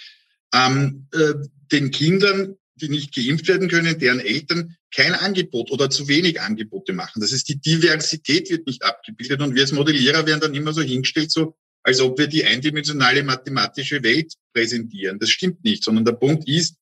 ähm, 0.54 1.08
äh, 1.12 1.34
den 1.72 1.90
Kindern, 1.90 2.56
die 2.76 2.90
nicht 2.90 3.14
geimpft 3.14 3.48
werden 3.48 3.68
können, 3.68 3.98
deren 3.98 4.20
Eltern 4.20 4.76
kein 4.94 5.14
Angebot 5.14 5.70
oder 5.70 5.88
zu 5.90 6.08
wenig 6.08 6.40
Angebote 6.40 6.92
machen. 6.92 7.20
Das 7.20 7.32
heißt, 7.32 7.48
die 7.48 7.60
Diversität 7.60 8.50
wird 8.50 8.66
nicht 8.66 8.82
abgebildet 8.82 9.40
und 9.40 9.54
wir 9.54 9.62
als 9.62 9.72
Modellierer 9.72 10.26
werden 10.26 10.40
dann 10.40 10.54
immer 10.54 10.72
so 10.72 10.82
hingestellt, 10.82 11.30
so 11.30 11.56
als 11.82 12.00
ob 12.00 12.18
wir 12.18 12.26
die 12.26 12.44
eindimensionale 12.44 13.22
mathematische 13.22 14.02
Welt 14.02 14.34
präsentieren. 14.52 15.18
Das 15.18 15.30
stimmt 15.30 15.64
nicht, 15.64 15.84
sondern 15.84 16.04
der 16.04 16.12
Punkt 16.12 16.46
ist, 16.48 16.76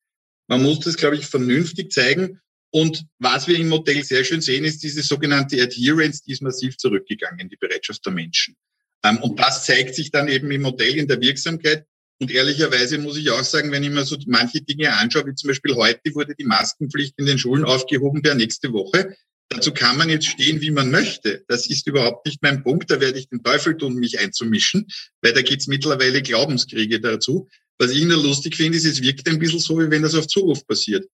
man 0.48 0.62
muss 0.62 0.80
das, 0.80 0.96
glaube 0.96 1.16
ich, 1.16 1.26
vernünftig 1.26 1.92
zeigen. 1.92 2.40
Und 2.70 3.06
was 3.18 3.48
wir 3.48 3.58
im 3.58 3.68
Modell 3.68 4.02
sehr 4.04 4.24
schön 4.24 4.40
sehen, 4.40 4.64
ist 4.64 4.82
diese 4.82 5.02
sogenannte 5.02 5.62
Adherence, 5.62 6.22
die 6.22 6.32
ist 6.32 6.42
massiv 6.42 6.76
zurückgegangen, 6.76 7.48
die 7.48 7.56
Bereitschaft 7.56 8.04
der 8.04 8.12
Menschen. 8.12 8.56
Ähm, 9.04 9.18
und 9.18 9.38
das 9.38 9.64
zeigt 9.64 9.94
sich 9.94 10.10
dann 10.10 10.28
eben 10.28 10.50
im 10.50 10.62
Modell 10.62 10.96
in 10.96 11.06
der 11.06 11.20
Wirksamkeit. 11.20 11.86
Und 12.20 12.33
ehrlicherweise 12.33 12.98
muss 12.98 13.16
ich 13.16 13.31
auch 13.31 13.44
sagen, 13.44 13.70
wenn 13.70 13.85
ich 13.85 13.90
mir 13.90 14.04
so 14.04 14.16
manche 14.26 14.61
Dinge 14.61 14.92
anschaue, 14.92 15.26
wie 15.26 15.35
zum 15.35 15.48
Beispiel 15.48 15.74
heute 15.76 16.14
wurde 16.14 16.35
die 16.35 16.44
Maskenpflicht 16.44 17.14
in 17.16 17.26
den 17.26 17.38
Schulen 17.38 17.64
aufgehoben 17.64 18.22
per 18.22 18.35
nächste 18.35 18.72
Woche. 18.72 19.14
Dazu 19.50 19.72
kann 19.72 19.96
man 19.96 20.11
jetzt 20.11 20.26
stehen, 20.26 20.61
wie 20.61 20.70
man 20.70 20.90
möchte. 20.90 21.44
Das 21.48 21.68
ist 21.70 21.87
überhaupt 21.87 22.26
nicht 22.26 22.42
mein 22.42 22.62
Punkt. 22.62 22.90
Da 22.90 23.00
werde 23.00 23.18
ich 23.18 23.28
den 23.28 23.42
Teufel 23.42 23.76
tun, 23.76 23.94
mich 23.94 24.18
einzumischen, 24.18 24.87
weil 25.22 25.33
da 25.33 25.42
gibt 25.42 25.62
es 25.62 25.68
mittlerweile 25.68 26.20
Glaubenskriege 26.20 27.00
dazu. 27.00 27.48
Was 27.78 27.92
ich 27.92 28.04
nur 28.04 28.20
lustig 28.20 28.57
finde, 28.57 28.76
ist, 28.76 28.85
es 28.85 29.00
wirkt 29.00 29.28
ein 29.28 29.38
bisschen 29.38 29.61
so, 29.61 29.78
wie 29.78 29.90
wenn 29.90 30.02
das 30.02 30.16
auf 30.16 30.26
Zuruf 30.26 30.66
passiert. 30.66 31.09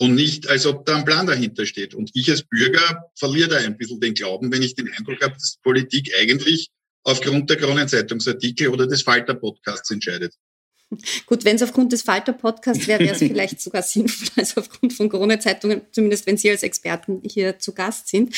Und 0.00 0.14
nicht, 0.14 0.48
als 0.48 0.66
ob 0.66 0.84
da 0.86 0.96
ein 0.96 1.04
Plan 1.04 1.26
dahinter 1.26 1.66
steht. 1.66 1.94
Und 1.94 2.10
ich 2.14 2.28
als 2.30 2.42
Bürger 2.42 3.04
verliere 3.16 3.50
da 3.50 3.56
ein 3.58 3.76
bisschen 3.76 4.00
den 4.00 4.14
Glauben, 4.14 4.50
wenn 4.50 4.62
ich 4.62 4.74
den 4.74 4.90
Eindruck 4.92 5.22
habe, 5.22 5.34
dass 5.34 5.58
Politik 5.62 6.10
eigentlich 6.18 6.70
aufgrund 7.04 7.48
der 7.50 7.58
Kronenzeitungsartikel 7.58 8.68
oder 8.68 8.86
des 8.86 9.02
Falter-Podcasts 9.02 9.90
entscheidet. 9.90 10.34
Gut, 11.26 11.44
wenn 11.44 11.56
es 11.56 11.62
aufgrund 11.62 11.92
des 11.92 12.02
Falter-Podcasts 12.02 12.86
wäre, 12.86 13.00
wäre 13.00 13.12
es 13.12 13.18
vielleicht 13.18 13.60
sogar 13.60 13.82
sinnvoller 13.82 14.32
als 14.36 14.56
aufgrund 14.56 14.92
von 14.92 15.08
Corona-Zeitungen, 15.08 15.82
zumindest 15.92 16.26
wenn 16.26 16.36
Sie 16.36 16.50
als 16.50 16.62
Experten 16.62 17.22
hier 17.24 17.58
zu 17.58 17.72
Gast 17.72 18.08
sind. 18.08 18.34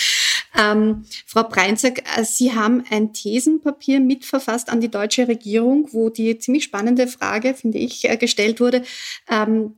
Ähm, 0.59 1.05
Frau 1.27 1.43
Breinzack, 1.43 2.03
äh, 2.17 2.25
Sie 2.25 2.53
haben 2.55 2.85
ein 2.91 3.13
Thesenpapier 3.13 4.01
mitverfasst 4.01 4.71
an 4.71 4.81
die 4.81 4.91
deutsche 4.91 5.29
Regierung, 5.29 5.89
wo 5.93 6.09
die 6.09 6.39
ziemlich 6.39 6.65
spannende 6.65 7.09
Frage, 7.09 7.55
finde 7.55 7.79
ich, 7.79 8.09
äh, 8.09 8.17
gestellt 8.17 8.61
wurde. 8.61 8.83
Ähm, 9.31 9.75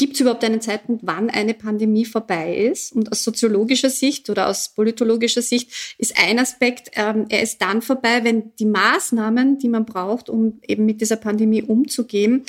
Gibt 0.00 0.14
es 0.14 0.20
überhaupt 0.20 0.42
einen 0.44 0.62
Zeitpunkt, 0.62 1.02
wann 1.04 1.28
eine 1.28 1.52
Pandemie 1.52 2.06
vorbei 2.06 2.56
ist? 2.56 2.96
Und 2.96 3.12
aus 3.12 3.22
soziologischer 3.22 3.90
Sicht 3.90 4.30
oder 4.30 4.48
aus 4.48 4.70
politologischer 4.70 5.42
Sicht 5.42 5.94
ist 5.98 6.18
ein 6.18 6.38
Aspekt, 6.38 6.92
ähm, 6.94 7.26
er 7.28 7.42
ist 7.42 7.60
dann 7.60 7.82
vorbei, 7.82 8.24
wenn 8.24 8.54
die 8.58 8.64
Maßnahmen, 8.64 9.58
die 9.58 9.68
man 9.68 9.84
braucht, 9.84 10.30
um 10.30 10.58
eben 10.66 10.86
mit 10.86 11.02
dieser 11.02 11.16
Pandemie 11.16 11.62
umzugehen, 11.62 12.46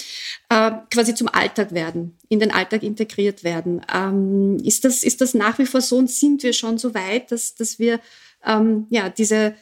äh, 0.47 0.71
quasi 0.89 1.13
zum 1.13 1.27
Alltag 1.27 1.73
werden, 1.73 2.17
in 2.29 2.39
den 2.39 2.51
Alltag 2.51 2.83
integriert 2.83 3.43
werden. 3.43 3.81
Ähm, 3.93 4.55
ist, 4.63 4.85
das, 4.85 5.03
ist 5.03 5.19
das 5.19 5.33
nach 5.33 5.59
wie 5.59 5.65
vor 5.65 5.81
so 5.81 5.97
und 5.97 6.09
sind 6.09 6.43
wir 6.43 6.53
schon 6.53 6.77
so 6.77 6.93
weit, 6.93 7.33
dass, 7.33 7.53
dass 7.55 7.79
wir 7.79 7.99
ähm, 8.45 8.87
ja, 8.89 9.09
diese 9.09 9.55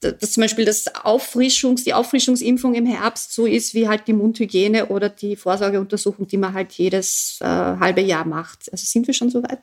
dass 0.00 0.32
zum 0.32 0.42
Beispiel 0.42 0.64
das 0.64 0.86
Auffrischungs, 0.94 1.84
die 1.84 1.94
Auffrischungsimpfung 1.94 2.74
im 2.74 2.86
Herbst 2.86 3.32
so 3.32 3.46
ist 3.46 3.74
wie 3.74 3.88
halt 3.88 4.06
die 4.06 4.12
Mundhygiene 4.12 4.86
oder 4.86 5.08
die 5.08 5.36
Vorsorgeuntersuchung, 5.36 6.26
die 6.26 6.38
man 6.38 6.54
halt 6.54 6.72
jedes 6.72 7.38
äh, 7.40 7.44
halbe 7.46 8.00
Jahr 8.00 8.24
macht. 8.24 8.72
Also 8.72 8.84
sind 8.86 9.06
wir 9.06 9.14
schon 9.14 9.30
so 9.30 9.42
weit? 9.42 9.60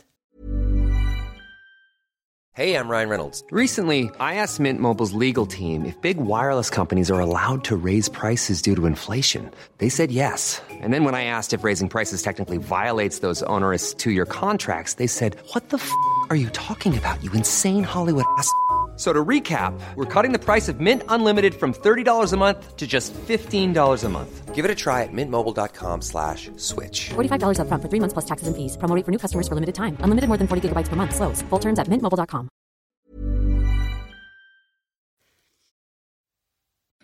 Hey, 2.54 2.74
I'm 2.74 2.90
Ryan 2.90 3.10
Reynolds. 3.10 3.44
Recently, 3.52 4.10
I 4.20 4.42
asked 4.42 4.60
Mint 4.60 4.80
Mobile's 4.80 5.14
legal 5.14 5.46
team 5.46 5.86
if 5.86 5.94
big 6.02 6.18
wireless 6.18 6.72
companies 6.72 7.12
are 7.12 7.20
allowed 7.20 7.64
to 7.66 7.76
raise 7.76 8.10
prices 8.10 8.64
due 8.64 8.76
to 8.76 8.88
inflation. 8.88 9.52
They 9.78 9.90
said 9.90 10.12
yes. 10.12 10.60
And 10.82 10.92
then 10.92 11.04
when 11.04 11.14
I 11.14 11.26
asked 11.26 11.54
if 11.54 11.64
raising 11.64 11.88
prices 11.88 12.24
technically 12.24 12.58
violates 12.58 13.20
those 13.20 13.44
onerous 13.44 13.94
two-year 13.94 14.26
contracts, 14.26 14.96
they 14.96 15.06
said, 15.06 15.36
"What 15.54 15.70
the 15.70 15.78
f*** 15.78 15.88
are 16.32 16.36
you 16.36 16.50
talking 16.50 16.98
about? 16.98 17.24
You 17.24 17.32
insane 17.34 17.84
Hollywood 17.84 18.26
ass." 18.40 18.52
So 18.98 19.14
to 19.14 19.24
recap, 19.24 19.80
we're 19.96 20.06
cutting 20.06 20.34
the 20.34 20.44
price 20.44 20.68
of 20.68 20.80
Mint 20.80 21.04
Unlimited 21.08 21.54
from 21.54 21.72
$30 21.72 22.34
a 22.34 22.38
month 22.38 22.76
to 22.78 22.88
just 22.88 23.14
$15 23.14 24.04
a 24.04 24.10
month. 24.10 24.56
Give 24.56 24.66
it 24.66 24.72
a 24.72 24.76
try 24.76 25.04
at 25.04 25.14
mintmobile.com 25.14 26.02
slash 26.02 26.50
switch. 26.56 27.10
$45 27.10 27.60
up 27.60 27.68
front 27.68 27.84
for 27.84 27.90
three 27.90 28.00
months 28.00 28.14
plus 28.14 28.26
taxes 28.26 28.48
and 28.48 28.58
fees. 28.58 28.76
Promoting 28.76 29.04
for 29.04 29.12
new 29.12 29.20
customers 29.20 29.48
for 29.48 29.54
limited 29.54 29.76
time. 29.76 29.98
Unlimited 30.02 30.28
more 30.28 30.38
than 30.38 30.48
40 30.48 30.70
gigabytes 30.70 30.90
per 30.90 30.96
month. 30.96 31.16
Slows. 31.16 31.44
Full 31.44 31.60
terms 31.60 31.78
at 31.78 31.88
mintmobile.com. 31.88 32.50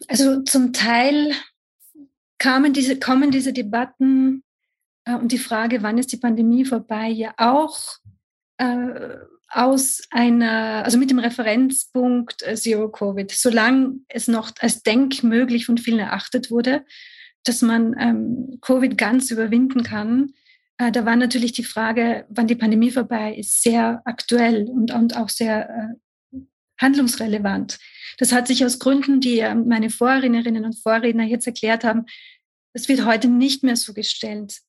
Also 0.10 0.42
zum 0.42 0.74
Teil 0.74 1.34
kamen 2.38 2.74
diese, 2.74 3.00
kommen 3.00 3.32
diese 3.32 3.54
Debatten 3.54 4.44
äh, 5.06 5.16
und 5.16 5.32
die 5.32 5.38
Frage, 5.38 5.82
wann 5.82 5.98
ist 5.98 6.12
die 6.12 6.18
Pandemie 6.18 6.66
vorbei, 6.66 7.08
ja 7.08 7.34
auch 7.38 7.78
äh, 8.58 9.16
aus 9.56 10.02
einer, 10.10 10.84
also 10.84 10.98
mit 10.98 11.10
dem 11.10 11.20
Referenzpunkt 11.20 12.42
äh, 12.44 12.56
Zero 12.56 12.90
Covid, 12.90 13.32
solange 13.32 14.00
es 14.08 14.28
noch 14.28 14.52
als 14.60 14.84
denkmöglich 14.84 15.66
von 15.66 15.78
vielen 15.78 16.00
erachtet 16.00 16.52
wurde, 16.52 16.86
dass 17.44 17.62
man 17.62 17.96
ähm, 18.00 18.58
Covid 18.62 18.98
ganz 18.98 19.32
überwinden 19.32 19.84
kann, 19.84 20.34
äh, 20.78 20.92
da 20.92 21.06
war 21.06 21.16
natürlich 21.16 21.52
die 21.52 21.64
Frage, 21.64 22.26
wann 22.30 22.48
die 22.48 22.56
Pandemie 22.56 22.92
vorbei 22.92 23.36
ist, 23.36 23.62
sehr 23.62 24.02
aktuell 24.06 24.68
und, 24.70 24.92
und 24.92 25.16
auch 25.16 25.30
sehr 25.30 25.70
äh, 25.70 26.40
handlungsrelevant. 26.82 27.80
Das 28.18 28.32
hat 28.32 28.48
sich 28.48 28.66
aus 28.66 28.80
Gründen, 28.80 29.22
die 29.22 29.40
äh, 29.40 29.56
meine 29.56 29.90
Vorrednerinnen 29.90 30.66
und 30.66 30.82
Vorredner 30.82 31.24
jetzt 31.24 31.48
erklärt 31.48 31.84
haben, 31.84 32.06
das 32.74 32.88
wird 32.88 33.06
heute 33.06 33.28
nicht 33.28 33.64
mehr 33.64 33.76
so 33.76 33.94
gestellt. 33.94 34.62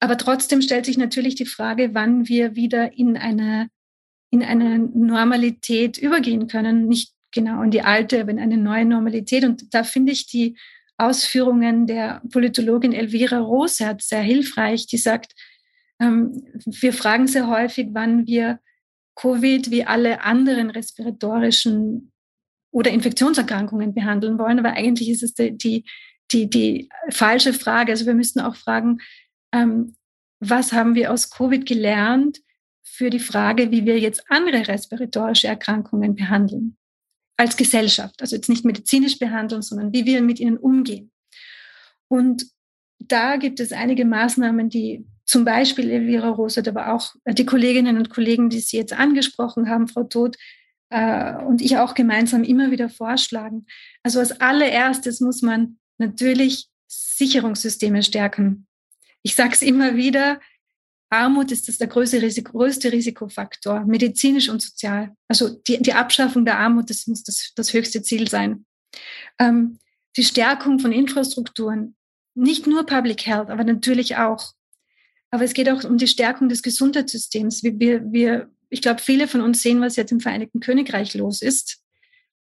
Aber 0.00 0.18
trotzdem 0.18 0.60
stellt 0.60 0.84
sich 0.84 0.98
natürlich 0.98 1.34
die 1.34 1.46
Frage, 1.46 1.94
wann 1.94 2.28
wir 2.28 2.54
wieder 2.54 2.92
in 2.98 3.16
eine 3.16 3.70
in 4.30 4.42
eine 4.42 4.78
Normalität 4.78 5.98
übergehen 5.98 6.48
können, 6.48 6.86
nicht 6.86 7.12
genau 7.32 7.62
in 7.62 7.70
die 7.70 7.82
alte, 7.82 8.20
aber 8.20 8.30
in 8.30 8.38
eine 8.38 8.56
neue 8.56 8.84
Normalität. 8.84 9.44
Und 9.44 9.74
da 9.74 9.84
finde 9.84 10.12
ich 10.12 10.26
die 10.26 10.56
Ausführungen 10.98 11.86
der 11.86 12.22
Politologin 12.32 12.92
Elvira 12.92 13.38
Rosert 13.38 14.02
sehr 14.02 14.22
hilfreich, 14.22 14.86
die 14.86 14.96
sagt, 14.96 15.34
ähm, 16.00 16.42
wir 16.64 16.92
fragen 16.92 17.26
sehr 17.26 17.48
häufig, 17.48 17.88
wann 17.92 18.26
wir 18.26 18.60
Covid 19.14 19.70
wie 19.70 19.84
alle 19.84 20.22
anderen 20.22 20.70
respiratorischen 20.70 22.12
oder 22.70 22.90
Infektionserkrankungen 22.90 23.94
behandeln 23.94 24.38
wollen, 24.38 24.58
aber 24.58 24.72
eigentlich 24.72 25.08
ist 25.08 25.22
es 25.22 25.32
die, 25.32 25.56
die, 25.56 25.84
die, 26.30 26.50
die 26.50 26.88
falsche 27.10 27.54
Frage. 27.54 27.92
Also 27.92 28.04
wir 28.04 28.14
müssen 28.14 28.40
auch 28.40 28.56
fragen, 28.56 28.98
ähm, 29.52 29.96
was 30.40 30.72
haben 30.72 30.94
wir 30.94 31.12
aus 31.12 31.30
Covid 31.30 31.64
gelernt? 31.64 32.40
Für 32.96 33.10
die 33.10 33.20
Frage, 33.20 33.70
wie 33.70 33.84
wir 33.84 33.98
jetzt 33.98 34.24
andere 34.28 34.66
respiratorische 34.66 35.48
Erkrankungen 35.48 36.14
behandeln. 36.14 36.76
Als 37.36 37.56
Gesellschaft. 37.56 38.22
Also 38.22 38.36
jetzt 38.36 38.48
nicht 38.48 38.64
medizinisch 38.64 39.18
behandeln, 39.18 39.60
sondern 39.60 39.92
wie 39.92 40.06
wir 40.06 40.22
mit 40.22 40.40
ihnen 40.40 40.56
umgehen. 40.56 41.12
Und 42.08 42.46
da 42.98 43.36
gibt 43.36 43.60
es 43.60 43.72
einige 43.72 44.06
Maßnahmen, 44.06 44.70
die 44.70 45.06
zum 45.26 45.44
Beispiel 45.44 45.90
Elvira 45.90 46.30
Rosat, 46.30 46.68
aber 46.68 46.94
auch 46.94 47.14
die 47.26 47.44
Kolleginnen 47.44 47.98
und 47.98 48.10
Kollegen, 48.10 48.48
die 48.48 48.60
Sie 48.60 48.76
jetzt 48.76 48.92
angesprochen 48.92 49.68
haben, 49.68 49.88
Frau 49.88 50.04
Todt, 50.04 50.36
äh, 50.88 51.34
und 51.44 51.60
ich 51.60 51.76
auch 51.76 51.94
gemeinsam 51.94 52.44
immer 52.44 52.70
wieder 52.70 52.88
vorschlagen. 52.88 53.66
Also 54.02 54.20
als 54.20 54.40
allererstes 54.40 55.20
muss 55.20 55.42
man 55.42 55.78
natürlich 55.98 56.68
Sicherungssysteme 56.86 58.02
stärken. 58.02 58.66
Ich 59.22 59.34
sage 59.34 59.52
es 59.52 59.62
immer 59.62 59.96
wieder, 59.96 60.40
Armut 61.10 61.52
ist 61.52 61.68
das 61.68 61.78
der 61.78 61.86
größte, 61.86 62.20
Risiko, 62.20 62.52
größte 62.52 62.92
Risikofaktor, 62.92 63.84
medizinisch 63.84 64.48
und 64.48 64.60
sozial. 64.60 65.14
Also 65.28 65.48
die, 65.48 65.80
die 65.80 65.92
Abschaffung 65.92 66.44
der 66.44 66.58
Armut, 66.58 66.90
das 66.90 67.06
muss 67.06 67.22
das, 67.22 67.52
das 67.54 67.72
höchste 67.72 68.02
Ziel 68.02 68.28
sein. 68.28 68.64
Ähm, 69.38 69.78
die 70.16 70.24
Stärkung 70.24 70.78
von 70.78 70.92
Infrastrukturen, 70.92 71.94
nicht 72.34 72.66
nur 72.66 72.86
Public 72.86 73.26
Health, 73.26 73.50
aber 73.50 73.64
natürlich 73.64 74.16
auch. 74.16 74.52
Aber 75.30 75.44
es 75.44 75.54
geht 75.54 75.68
auch 75.68 75.84
um 75.84 75.98
die 75.98 76.08
Stärkung 76.08 76.48
des 76.48 76.62
Gesundheitssystems. 76.62 77.62
Wir, 77.62 78.12
wir, 78.12 78.50
ich 78.68 78.82
glaube, 78.82 79.00
viele 79.00 79.28
von 79.28 79.40
uns 79.40 79.62
sehen, 79.62 79.80
was 79.80 79.96
jetzt 79.96 80.12
im 80.12 80.20
Vereinigten 80.20 80.60
Königreich 80.60 81.14
los 81.14 81.42
ist. 81.42 81.82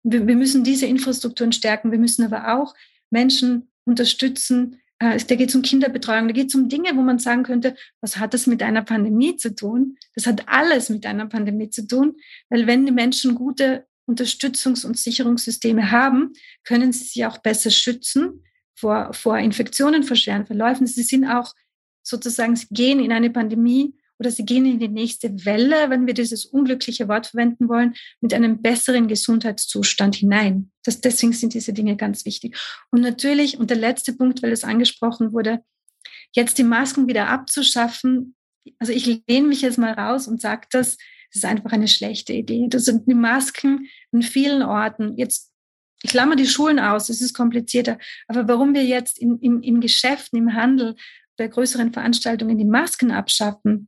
Wir, 0.04 0.28
wir 0.28 0.36
müssen 0.36 0.64
diese 0.64 0.86
Infrastrukturen 0.86 1.52
stärken. 1.52 1.92
Wir 1.92 2.00
müssen 2.00 2.24
aber 2.24 2.56
auch 2.56 2.74
Menschen 3.10 3.72
unterstützen, 3.86 4.80
da 5.12 5.36
geht 5.36 5.50
es 5.50 5.56
um 5.56 5.62
Kinderbetreuung, 5.62 6.28
da 6.28 6.34
geht 6.34 6.48
es 6.48 6.56
um 6.56 6.70
Dinge, 6.70 6.96
wo 6.96 7.02
man 7.02 7.20
sagen 7.20 7.44
könnte, 7.44 7.76
was 8.02 8.18
hat 8.18 8.34
das 8.34 8.48
mit 8.48 8.64
einer 8.64 8.84
Pandemie 8.84 9.38
zu 9.38 9.56
tun? 9.56 9.98
Das 10.16 10.26
hat 10.26 10.48
alles 10.48 10.90
mit 10.90 11.06
einer 11.06 11.28
Pandemie 11.28 11.70
zu 11.70 11.88
tun, 11.88 12.16
weil 12.50 12.68
wenn 12.68 12.86
die 12.86 12.92
Menschen 12.92 13.36
gute 13.36 13.86
Unterstützungs- 14.08 14.86
und 14.86 14.98
Sicherungssysteme 14.98 15.92
haben, 15.92 16.34
können 16.64 16.92
sie 16.92 17.06
sich 17.06 17.26
auch 17.26 17.38
besser 17.38 17.72
schützen 17.72 18.44
vor, 18.76 19.14
vor 19.14 19.38
Infektionen, 19.38 20.04
vor 20.04 20.18
schweren 20.18 20.46
Verläufen. 20.46 20.88
Sie 20.88 21.04
sind 21.04 21.26
auch 21.26 21.54
sozusagen, 22.02 22.56
sie 22.56 22.68
gehen 22.70 23.00
in 23.00 23.12
eine 23.12 23.30
Pandemie 23.30 23.96
oder 24.20 24.32
sie 24.32 24.46
gehen 24.46 24.66
in 24.66 24.80
die 24.80 24.88
nächste 24.88 25.46
Welle, 25.46 25.90
wenn 25.90 26.08
wir 26.08 26.14
dieses 26.14 26.46
unglückliche 26.46 27.08
Wort 27.08 27.28
verwenden 27.28 27.68
wollen, 27.70 27.94
mit 28.22 28.34
einem 28.34 28.62
besseren 28.62 29.08
Gesundheitszustand 29.08 30.16
hinein. 30.16 30.72
Das, 30.84 31.02
deswegen 31.02 31.34
sind 31.34 31.54
diese 31.54 31.74
Dinge 31.74 31.96
ganz 31.96 32.26
wichtig. 32.26 32.58
Und 32.92 33.02
natürlich, 33.02 33.60
und 33.60 33.70
der 33.70 33.78
letzte 33.78 34.14
Punkt, 34.14 34.44
weil 34.44 34.52
es 34.52 34.64
angesprochen 34.64 35.34
wurde, 35.34 35.64
jetzt 36.34 36.58
die 36.58 36.64
Masken 36.64 37.08
wieder 37.08 37.28
abzuschaffen. 37.28 38.36
Also 38.80 38.94
ich 38.94 39.24
lehne 39.28 39.48
mich 39.48 39.62
jetzt 39.62 39.78
mal 39.78 39.94
raus 39.94 40.28
und 40.28 40.42
sage 40.42 40.68
das, 40.72 40.98
das 40.98 41.44
ist 41.44 41.46
einfach 41.46 41.72
eine 41.72 41.88
schlechte 41.88 42.34
Idee. 42.34 42.68
Das 42.70 42.86
sind 42.86 43.08
die 43.08 43.16
Masken 43.16 43.88
in 44.12 44.22
vielen 44.22 44.62
Orten. 44.62 45.18
Jetzt 45.18 45.54
ich 46.04 46.12
klammer 46.12 46.36
die 46.36 46.48
Schulen 46.48 46.80
aus, 46.80 47.08
das 47.08 47.22
ist 47.22 47.34
komplizierter. 47.34 47.98
Aber 48.28 48.48
warum 48.50 48.74
wir 48.74 48.84
jetzt 48.84 49.18
in, 49.18 49.40
in, 49.40 49.64
in 49.64 49.80
Geschäften, 49.80 50.38
im 50.38 50.54
Handel, 50.54 50.96
bei 51.38 51.48
größeren 51.48 51.94
Veranstaltungen 51.94 52.58
die 52.58 52.66
Masken 52.66 53.12
abschaffen, 53.12 53.88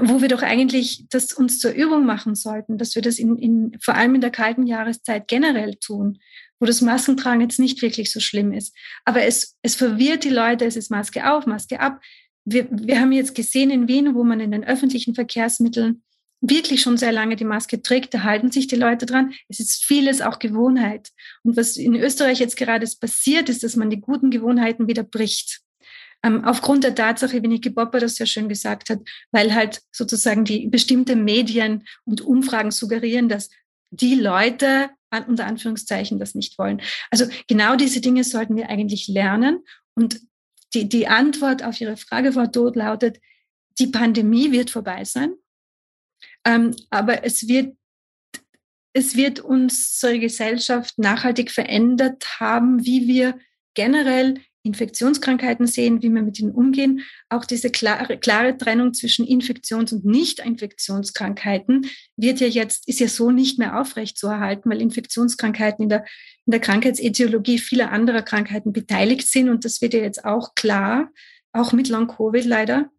wo 0.00 0.20
wir 0.20 0.28
doch 0.28 0.42
eigentlich 0.42 1.04
das 1.10 1.32
uns 1.32 1.58
zur 1.58 1.72
Übung 1.72 2.04
machen 2.04 2.34
sollten, 2.34 2.78
dass 2.78 2.94
wir 2.94 3.02
das 3.02 3.18
in, 3.18 3.36
in, 3.38 3.76
vor 3.80 3.94
allem 3.94 4.14
in 4.14 4.20
der 4.20 4.30
kalten 4.30 4.66
Jahreszeit 4.66 5.28
generell 5.28 5.76
tun, 5.76 6.18
wo 6.58 6.66
das 6.66 6.80
Maskentragen 6.80 7.40
jetzt 7.40 7.60
nicht 7.60 7.82
wirklich 7.82 8.12
so 8.12 8.20
schlimm 8.20 8.52
ist. 8.52 8.76
Aber 9.04 9.22
es, 9.22 9.56
es 9.62 9.74
verwirrt 9.74 10.24
die 10.24 10.30
Leute, 10.30 10.64
es 10.64 10.76
ist 10.76 10.90
Maske 10.90 11.30
auf, 11.30 11.46
Maske 11.46 11.80
ab. 11.80 12.00
Wir, 12.44 12.66
wir 12.70 13.00
haben 13.00 13.12
jetzt 13.12 13.34
gesehen 13.34 13.70
in 13.70 13.88
Wien, 13.88 14.14
wo 14.14 14.24
man 14.24 14.40
in 14.40 14.50
den 14.50 14.64
öffentlichen 14.64 15.14
Verkehrsmitteln 15.14 16.02
wirklich 16.40 16.82
schon 16.82 16.98
sehr 16.98 17.12
lange 17.12 17.36
die 17.36 17.44
Maske 17.44 17.80
trägt, 17.80 18.12
da 18.12 18.22
halten 18.22 18.50
sich 18.50 18.66
die 18.66 18.76
Leute 18.76 19.06
dran. 19.06 19.32
Es 19.48 19.60
ist 19.60 19.84
vieles 19.84 20.20
auch 20.20 20.38
Gewohnheit. 20.38 21.10
Und 21.42 21.56
was 21.56 21.76
in 21.76 21.94
Österreich 21.94 22.38
jetzt 22.38 22.56
gerade 22.56 22.86
passiert, 23.00 23.48
ist, 23.48 23.62
dass 23.62 23.76
man 23.76 23.88
die 23.88 24.00
guten 24.00 24.30
Gewohnheiten 24.30 24.86
wieder 24.86 25.04
bricht 25.04 25.63
ähm, 26.24 26.44
aufgrund 26.44 26.84
der 26.84 26.94
Tatsache, 26.94 27.42
wie 27.42 27.48
Niki 27.48 27.70
Popper 27.70 28.00
das 28.00 28.16
sehr 28.16 28.26
schön 28.26 28.48
gesagt 28.48 28.88
hat, 28.88 29.00
weil 29.30 29.54
halt 29.54 29.82
sozusagen 29.92 30.44
die 30.44 30.68
bestimmte 30.68 31.16
Medien 31.16 31.84
und 32.04 32.22
Umfragen 32.22 32.70
suggerieren, 32.70 33.28
dass 33.28 33.50
die 33.90 34.14
Leute 34.14 34.90
unter 35.28 35.46
Anführungszeichen 35.46 36.18
das 36.18 36.34
nicht 36.34 36.58
wollen. 36.58 36.82
Also 37.10 37.26
genau 37.46 37.76
diese 37.76 38.00
Dinge 38.00 38.24
sollten 38.24 38.56
wir 38.56 38.68
eigentlich 38.68 39.06
lernen. 39.06 39.60
Und 39.94 40.20
die, 40.72 40.88
die 40.88 41.06
Antwort 41.06 41.62
auf 41.62 41.80
Ihre 41.80 41.96
Frage, 41.96 42.32
Frau 42.32 42.46
Todt, 42.46 42.74
lautet, 42.74 43.20
die 43.78 43.86
Pandemie 43.86 44.50
wird 44.50 44.70
vorbei 44.70 45.04
sein, 45.04 45.34
ähm, 46.44 46.74
aber 46.90 47.24
es 47.24 47.46
wird, 47.46 47.76
es 48.92 49.16
wird 49.16 49.40
unsere 49.40 50.18
Gesellschaft 50.18 50.98
nachhaltig 50.98 51.50
verändert 51.50 52.40
haben, 52.40 52.84
wie 52.84 53.06
wir 53.06 53.38
generell 53.74 54.40
Infektionskrankheiten 54.64 55.66
sehen, 55.66 56.02
wie 56.02 56.08
wir 56.08 56.22
mit 56.22 56.40
ihnen 56.40 56.50
umgehen. 56.50 57.02
Auch 57.28 57.44
diese 57.44 57.70
klare, 57.70 58.18
klare 58.18 58.56
Trennung 58.56 58.94
zwischen 58.94 59.26
Infektions- 59.26 59.92
und 59.92 60.06
Nicht-Infektionskrankheiten 60.06 61.86
wird 62.16 62.40
ja 62.40 62.46
jetzt, 62.46 62.88
ist 62.88 62.98
ja 62.98 63.08
so 63.08 63.30
nicht 63.30 63.58
mehr 63.58 63.78
aufrechtzuerhalten, 63.78 64.70
weil 64.70 64.80
Infektionskrankheiten 64.80 65.82
in 65.82 65.90
der, 65.90 66.04
in 66.46 66.50
der 66.50 66.60
Krankheitsetiologie 66.60 67.58
vieler 67.58 67.92
anderer 67.92 68.22
Krankheiten 68.22 68.72
beteiligt 68.72 69.28
sind. 69.28 69.50
Und 69.50 69.66
das 69.66 69.82
wird 69.82 69.92
ja 69.92 70.00
jetzt 70.00 70.24
auch 70.24 70.54
klar, 70.54 71.10
auch 71.52 71.72
mit 71.72 71.88
Long-Covid 71.88 72.46
leider. 72.46 72.90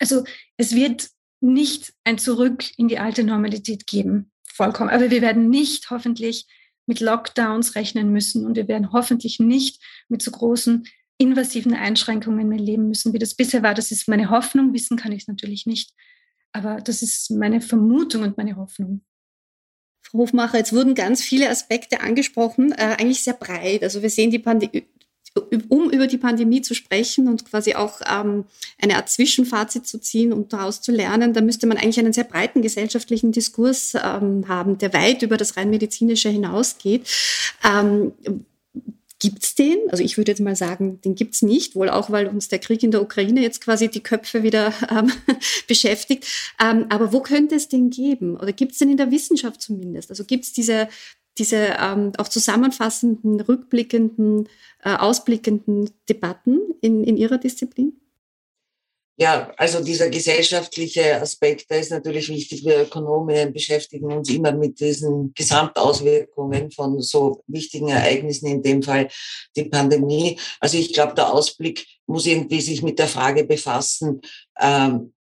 Also 0.00 0.24
es 0.56 0.74
wird 0.74 1.08
nicht 1.40 1.92
ein 2.02 2.18
Zurück 2.18 2.64
in 2.76 2.88
die 2.88 2.98
alte 2.98 3.22
Normalität 3.22 3.86
geben. 3.86 4.32
Vollkommen. 4.44 4.90
Aber 4.90 5.10
wir 5.10 5.22
werden 5.22 5.48
nicht 5.48 5.90
hoffentlich 5.90 6.46
mit 6.86 7.00
Lockdowns 7.00 7.74
rechnen 7.74 8.12
müssen 8.12 8.46
und 8.46 8.56
wir 8.56 8.68
werden 8.68 8.92
hoffentlich 8.92 9.40
nicht 9.40 9.82
mit 10.08 10.22
so 10.22 10.30
großen 10.30 10.86
invasiven 11.18 11.74
Einschränkungen 11.74 12.48
mehr 12.48 12.58
leben 12.58 12.88
müssen, 12.88 13.12
wie 13.12 13.18
das 13.18 13.34
bisher 13.34 13.62
war. 13.62 13.74
Das 13.74 13.90
ist 13.90 14.08
meine 14.08 14.30
Hoffnung. 14.30 14.72
Wissen 14.72 14.96
kann 14.96 15.12
ich 15.12 15.22
es 15.22 15.28
natürlich 15.28 15.66
nicht. 15.66 15.92
Aber 16.52 16.80
das 16.80 17.02
ist 17.02 17.30
meine 17.30 17.60
Vermutung 17.60 18.22
und 18.22 18.36
meine 18.36 18.56
Hoffnung. 18.56 19.02
Frau 20.02 20.20
Hofmacher, 20.20 20.58
jetzt 20.58 20.72
wurden 20.72 20.94
ganz 20.94 21.22
viele 21.22 21.50
Aspekte 21.50 22.00
angesprochen, 22.00 22.72
äh, 22.72 22.96
eigentlich 22.98 23.22
sehr 23.22 23.34
breit. 23.34 23.82
Also 23.82 24.02
wir 24.02 24.10
sehen 24.10 24.30
die 24.30 24.38
Pandemie, 24.38 24.86
um 25.68 25.90
über 25.90 26.06
die 26.06 26.18
Pandemie 26.18 26.60
zu 26.60 26.74
sprechen 26.74 27.28
und 27.28 27.44
quasi 27.44 27.74
auch 27.74 28.00
ähm, 28.10 28.44
eine 28.80 28.96
Art 28.96 29.08
Zwischenfazit 29.08 29.86
zu 29.86 30.00
ziehen 30.00 30.32
und 30.32 30.52
daraus 30.52 30.82
zu 30.82 30.90
lernen, 30.90 31.32
da 31.32 31.40
müsste 31.40 31.66
man 31.66 31.76
eigentlich 31.76 32.00
einen 32.00 32.12
sehr 32.12 32.24
breiten 32.24 32.62
gesellschaftlichen 32.62 33.30
Diskurs 33.30 33.94
ähm, 33.94 34.48
haben, 34.48 34.78
der 34.78 34.92
weit 34.92 35.22
über 35.22 35.36
das 35.36 35.56
rein 35.56 35.70
medizinische 35.70 36.28
hinausgeht. 36.28 37.08
Ähm, 37.64 38.12
Gibt's 39.20 39.54
den? 39.54 39.76
Also 39.90 40.02
ich 40.02 40.16
würde 40.16 40.32
jetzt 40.32 40.40
mal 40.40 40.56
sagen, 40.56 40.98
den 41.02 41.14
gibt's 41.14 41.42
nicht, 41.42 41.74
wohl 41.74 41.90
auch, 41.90 42.10
weil 42.10 42.26
uns 42.26 42.48
der 42.48 42.58
Krieg 42.58 42.82
in 42.82 42.90
der 42.90 43.02
Ukraine 43.02 43.42
jetzt 43.42 43.60
quasi 43.60 43.88
die 43.88 44.02
Köpfe 44.02 44.42
wieder 44.42 44.72
ähm, 44.90 45.12
beschäftigt. 45.68 46.26
Ähm, 46.58 46.86
aber 46.88 47.12
wo 47.12 47.20
könnte 47.20 47.54
es 47.54 47.68
den 47.68 47.90
geben? 47.90 48.38
Oder 48.38 48.52
gibt's 48.52 48.78
den 48.78 48.90
in 48.90 48.96
der 48.96 49.10
Wissenschaft 49.10 49.60
zumindest? 49.60 50.08
Also 50.08 50.24
gibt's 50.24 50.54
diese 50.54 50.88
diese 51.40 51.76
ähm, 51.80 52.12
auch 52.18 52.28
zusammenfassenden, 52.28 53.40
rückblickenden, 53.40 54.48
äh, 54.84 54.94
ausblickenden 54.94 55.90
Debatten 56.08 56.60
in, 56.80 57.02
in 57.02 57.16
Ihrer 57.16 57.38
Disziplin? 57.38 58.00
Ja, 59.16 59.52
also 59.58 59.84
dieser 59.84 60.08
gesellschaftliche 60.08 61.20
Aspekt, 61.20 61.70
der 61.70 61.80
ist 61.80 61.90
natürlich 61.90 62.30
wichtig. 62.30 62.64
Wir 62.64 62.80
Ökonomen 62.82 63.52
beschäftigen 63.52 64.10
uns 64.10 64.30
immer 64.30 64.52
mit 64.52 64.80
diesen 64.80 65.34
Gesamtauswirkungen 65.34 66.70
von 66.70 67.02
so 67.02 67.42
wichtigen 67.46 67.88
Ereignissen, 67.88 68.46
in 68.46 68.62
dem 68.62 68.82
Fall 68.82 69.08
die 69.56 69.64
Pandemie. 69.64 70.38
Also 70.58 70.78
ich 70.78 70.94
glaube, 70.94 71.12
der 71.14 71.30
Ausblick 71.30 71.86
muss 72.06 72.24
irgendwie 72.24 72.62
sich 72.62 72.82
mit 72.82 72.98
der 72.98 73.08
Frage 73.08 73.44
befassen, 73.44 74.22
ähm, 74.58 75.12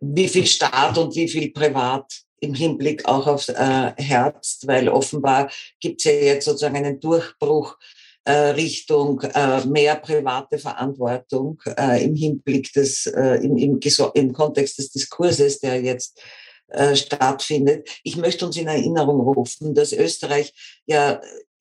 wie 0.00 0.28
viel 0.28 0.46
Staat 0.46 0.98
und 0.98 1.14
wie 1.14 1.28
viel 1.28 1.52
Privat 1.52 2.12
im 2.42 2.54
Hinblick 2.54 3.06
auch 3.06 3.26
aufs 3.26 3.48
äh, 3.48 3.92
Herz, 3.96 4.60
weil 4.66 4.88
offenbar 4.88 5.50
gibt 5.80 6.00
es 6.00 6.04
ja 6.04 6.12
jetzt 6.12 6.44
sozusagen 6.44 6.76
einen 6.76 6.98
Durchbruch 6.98 7.78
äh, 8.24 8.32
Richtung 8.32 9.20
äh, 9.20 9.64
mehr 9.64 9.96
private 9.96 10.58
Verantwortung 10.58 11.62
äh, 11.78 12.04
im 12.04 12.16
Hinblick 12.16 12.72
des, 12.72 13.06
äh, 13.06 13.36
im, 13.36 13.56
im, 13.56 13.80
im 14.14 14.32
Kontext 14.32 14.78
des 14.78 14.90
Diskurses, 14.90 15.60
der 15.60 15.80
jetzt 15.80 16.20
äh, 16.68 16.96
stattfindet. 16.96 17.88
Ich 18.02 18.16
möchte 18.16 18.44
uns 18.44 18.56
in 18.56 18.66
Erinnerung 18.66 19.20
rufen, 19.20 19.74
dass 19.74 19.92
Österreich 19.92 20.52
ja 20.86 21.20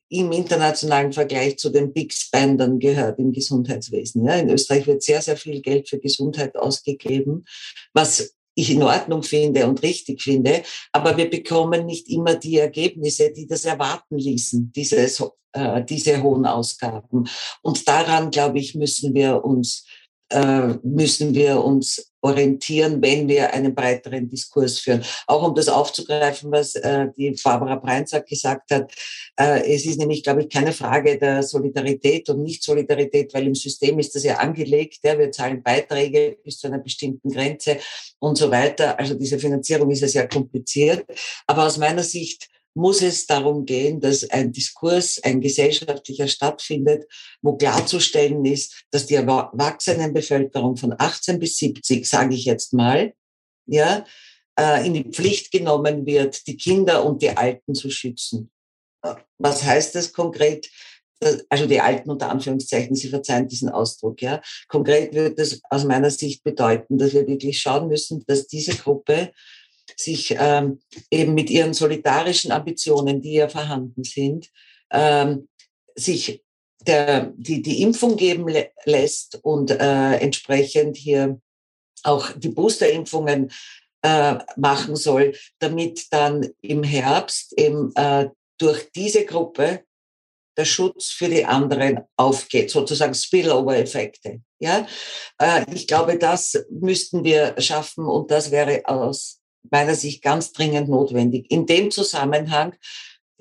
im 0.09 0.31
internationalen 0.31 1.13
Vergleich 1.13 1.57
zu 1.57 1.69
den 1.69 1.93
Big 1.93 2.11
Spendern 2.11 2.79
gehört 2.79 3.19
im 3.19 3.31
Gesundheitswesen. 3.31 4.25
Ja, 4.25 4.35
in 4.35 4.49
Österreich 4.49 4.85
wird 4.87 5.03
sehr, 5.03 5.21
sehr 5.21 5.37
viel 5.37 5.61
Geld 5.61 5.87
für 5.87 5.99
Gesundheit 5.99 6.57
ausgegeben, 6.57 7.45
was 7.93 8.35
ich 8.55 8.71
in 8.71 8.83
Ordnung 8.83 9.23
finde 9.23 9.67
und 9.67 9.81
richtig 9.81 10.21
finde, 10.21 10.63
aber 10.91 11.17
wir 11.17 11.29
bekommen 11.29 11.85
nicht 11.85 12.09
immer 12.09 12.35
die 12.35 12.57
Ergebnisse, 12.57 13.31
die 13.31 13.47
das 13.47 13.65
erwarten 13.65 14.17
ließen, 14.17 14.71
dieses, 14.75 15.23
äh, 15.53 15.83
diese 15.83 16.21
hohen 16.21 16.45
Ausgaben. 16.45 17.27
Und 17.61 17.87
daran, 17.87 18.31
glaube 18.31 18.59
ich, 18.59 18.75
müssen 18.75 19.13
wir 19.13 19.43
uns 19.43 19.85
müssen 20.83 21.33
wir 21.33 21.63
uns 21.63 22.11
orientieren, 22.21 23.01
wenn 23.01 23.27
wir 23.27 23.53
einen 23.53 23.73
breiteren 23.73 24.29
Diskurs 24.29 24.79
führen. 24.79 25.03
Auch 25.27 25.47
um 25.47 25.55
das 25.55 25.67
aufzugreifen, 25.67 26.51
was 26.51 26.75
äh, 26.75 27.07
die 27.17 27.35
Barbara 27.43 27.75
Breinzack 27.75 28.27
gesagt 28.27 28.71
hat. 28.71 28.93
Äh, 29.39 29.73
es 29.73 29.85
ist 29.85 29.97
nämlich, 29.97 30.23
glaube 30.23 30.41
ich, 30.41 30.49
keine 30.49 30.71
Frage 30.71 31.17
der 31.17 31.43
Solidarität 31.43 32.29
und 32.29 32.43
Nicht-Solidarität, 32.43 33.33
weil 33.33 33.47
im 33.47 33.55
System 33.55 33.99
ist 33.99 34.15
das 34.15 34.23
ja 34.23 34.37
angelegt. 34.37 34.99
Wir 35.03 35.31
zahlen 35.31 35.63
Beiträge 35.63 36.37
bis 36.43 36.59
zu 36.59 36.67
einer 36.67 36.79
bestimmten 36.79 37.29
Grenze 37.29 37.77
und 38.19 38.37
so 38.37 38.51
weiter. 38.51 38.99
Also 38.99 39.15
diese 39.15 39.39
Finanzierung 39.39 39.89
ist 39.89 40.01
ja 40.01 40.07
sehr 40.07 40.27
kompliziert. 40.27 41.05
Aber 41.47 41.65
aus 41.65 41.77
meiner 41.77 42.03
Sicht 42.03 42.49
muss 42.73 43.01
es 43.01 43.25
darum 43.25 43.65
gehen, 43.65 43.99
dass 43.99 44.29
ein 44.29 44.51
Diskurs, 44.51 45.19
ein 45.23 45.41
gesellschaftlicher 45.41 46.27
stattfindet, 46.27 47.05
wo 47.41 47.57
klarzustellen 47.57 48.45
ist, 48.45 48.85
dass 48.91 49.05
die 49.05 49.15
Erwachsenenbevölkerung 49.15 50.77
von 50.77 50.93
18 50.97 51.39
bis 51.39 51.57
70, 51.57 52.07
sage 52.07 52.35
ich 52.35 52.45
jetzt 52.45 52.73
mal, 52.73 53.13
ja, 53.65 54.05
äh, 54.59 54.85
in 54.85 54.93
die 54.93 55.03
Pflicht 55.03 55.51
genommen 55.51 56.05
wird, 56.05 56.47
die 56.47 56.57
Kinder 56.57 57.05
und 57.05 57.21
die 57.21 57.29
Alten 57.31 57.73
zu 57.73 57.89
schützen. 57.89 58.51
Was 59.37 59.63
heißt 59.63 59.95
das 59.95 60.13
konkret? 60.13 60.69
Also 61.49 61.67
die 61.67 61.79
Alten 61.79 62.09
unter 62.09 62.29
Anführungszeichen, 62.29 62.95
Sie 62.95 63.09
verzeihen 63.09 63.47
diesen 63.47 63.69
Ausdruck, 63.69 64.21
ja. 64.21 64.41
Konkret 64.67 65.13
wird 65.13 65.37
das 65.37 65.61
aus 65.69 65.83
meiner 65.85 66.09
Sicht 66.09 66.43
bedeuten, 66.43 66.97
dass 66.97 67.13
wir 67.13 67.27
wirklich 67.27 67.59
schauen 67.59 67.87
müssen, 67.87 68.23
dass 68.25 68.47
diese 68.47 68.75
Gruppe 68.75 69.31
sich 69.97 70.35
ähm, 70.37 70.79
eben 71.09 71.33
mit 71.33 71.49
ihren 71.49 71.73
solidarischen 71.73 72.51
Ambitionen, 72.51 73.21
die 73.21 73.33
ja 73.33 73.49
vorhanden 73.49 74.03
sind, 74.03 74.49
ähm, 74.91 75.47
sich 75.95 76.43
der, 76.87 77.31
die, 77.35 77.61
die 77.61 77.81
Impfung 77.81 78.17
geben 78.17 78.47
lässt 78.85 79.39
und 79.43 79.71
äh, 79.71 80.15
entsprechend 80.15 80.97
hier 80.97 81.39
auch 82.03 82.31
die 82.35 82.49
Boosterimpfungen 82.49 83.51
äh, 84.03 84.39
machen 84.55 84.95
soll, 84.95 85.35
damit 85.59 86.07
dann 86.11 86.49
im 86.61 86.83
Herbst 86.83 87.53
eben 87.57 87.93
äh, 87.95 88.29
durch 88.57 88.91
diese 88.91 89.25
Gruppe 89.25 89.83
der 90.57 90.65
Schutz 90.65 91.09
für 91.09 91.29
die 91.29 91.45
anderen 91.45 92.01
aufgeht, 92.17 92.71
sozusagen 92.71 93.13
Spillover-Effekte. 93.13 94.41
Ja, 94.59 94.87
äh, 95.39 95.65
ich 95.73 95.87
glaube, 95.87 96.17
das 96.17 96.65
müssten 96.69 97.23
wir 97.23 97.55
schaffen 97.59 98.05
und 98.05 98.31
das 98.31 98.51
wäre 98.51 98.81
aus 98.85 99.40
meiner 99.69 99.95
Sicht 99.95 100.21
ganz 100.21 100.53
dringend 100.53 100.89
notwendig. 100.89 101.49
In 101.51 101.65
dem 101.65 101.91
Zusammenhang 101.91 102.75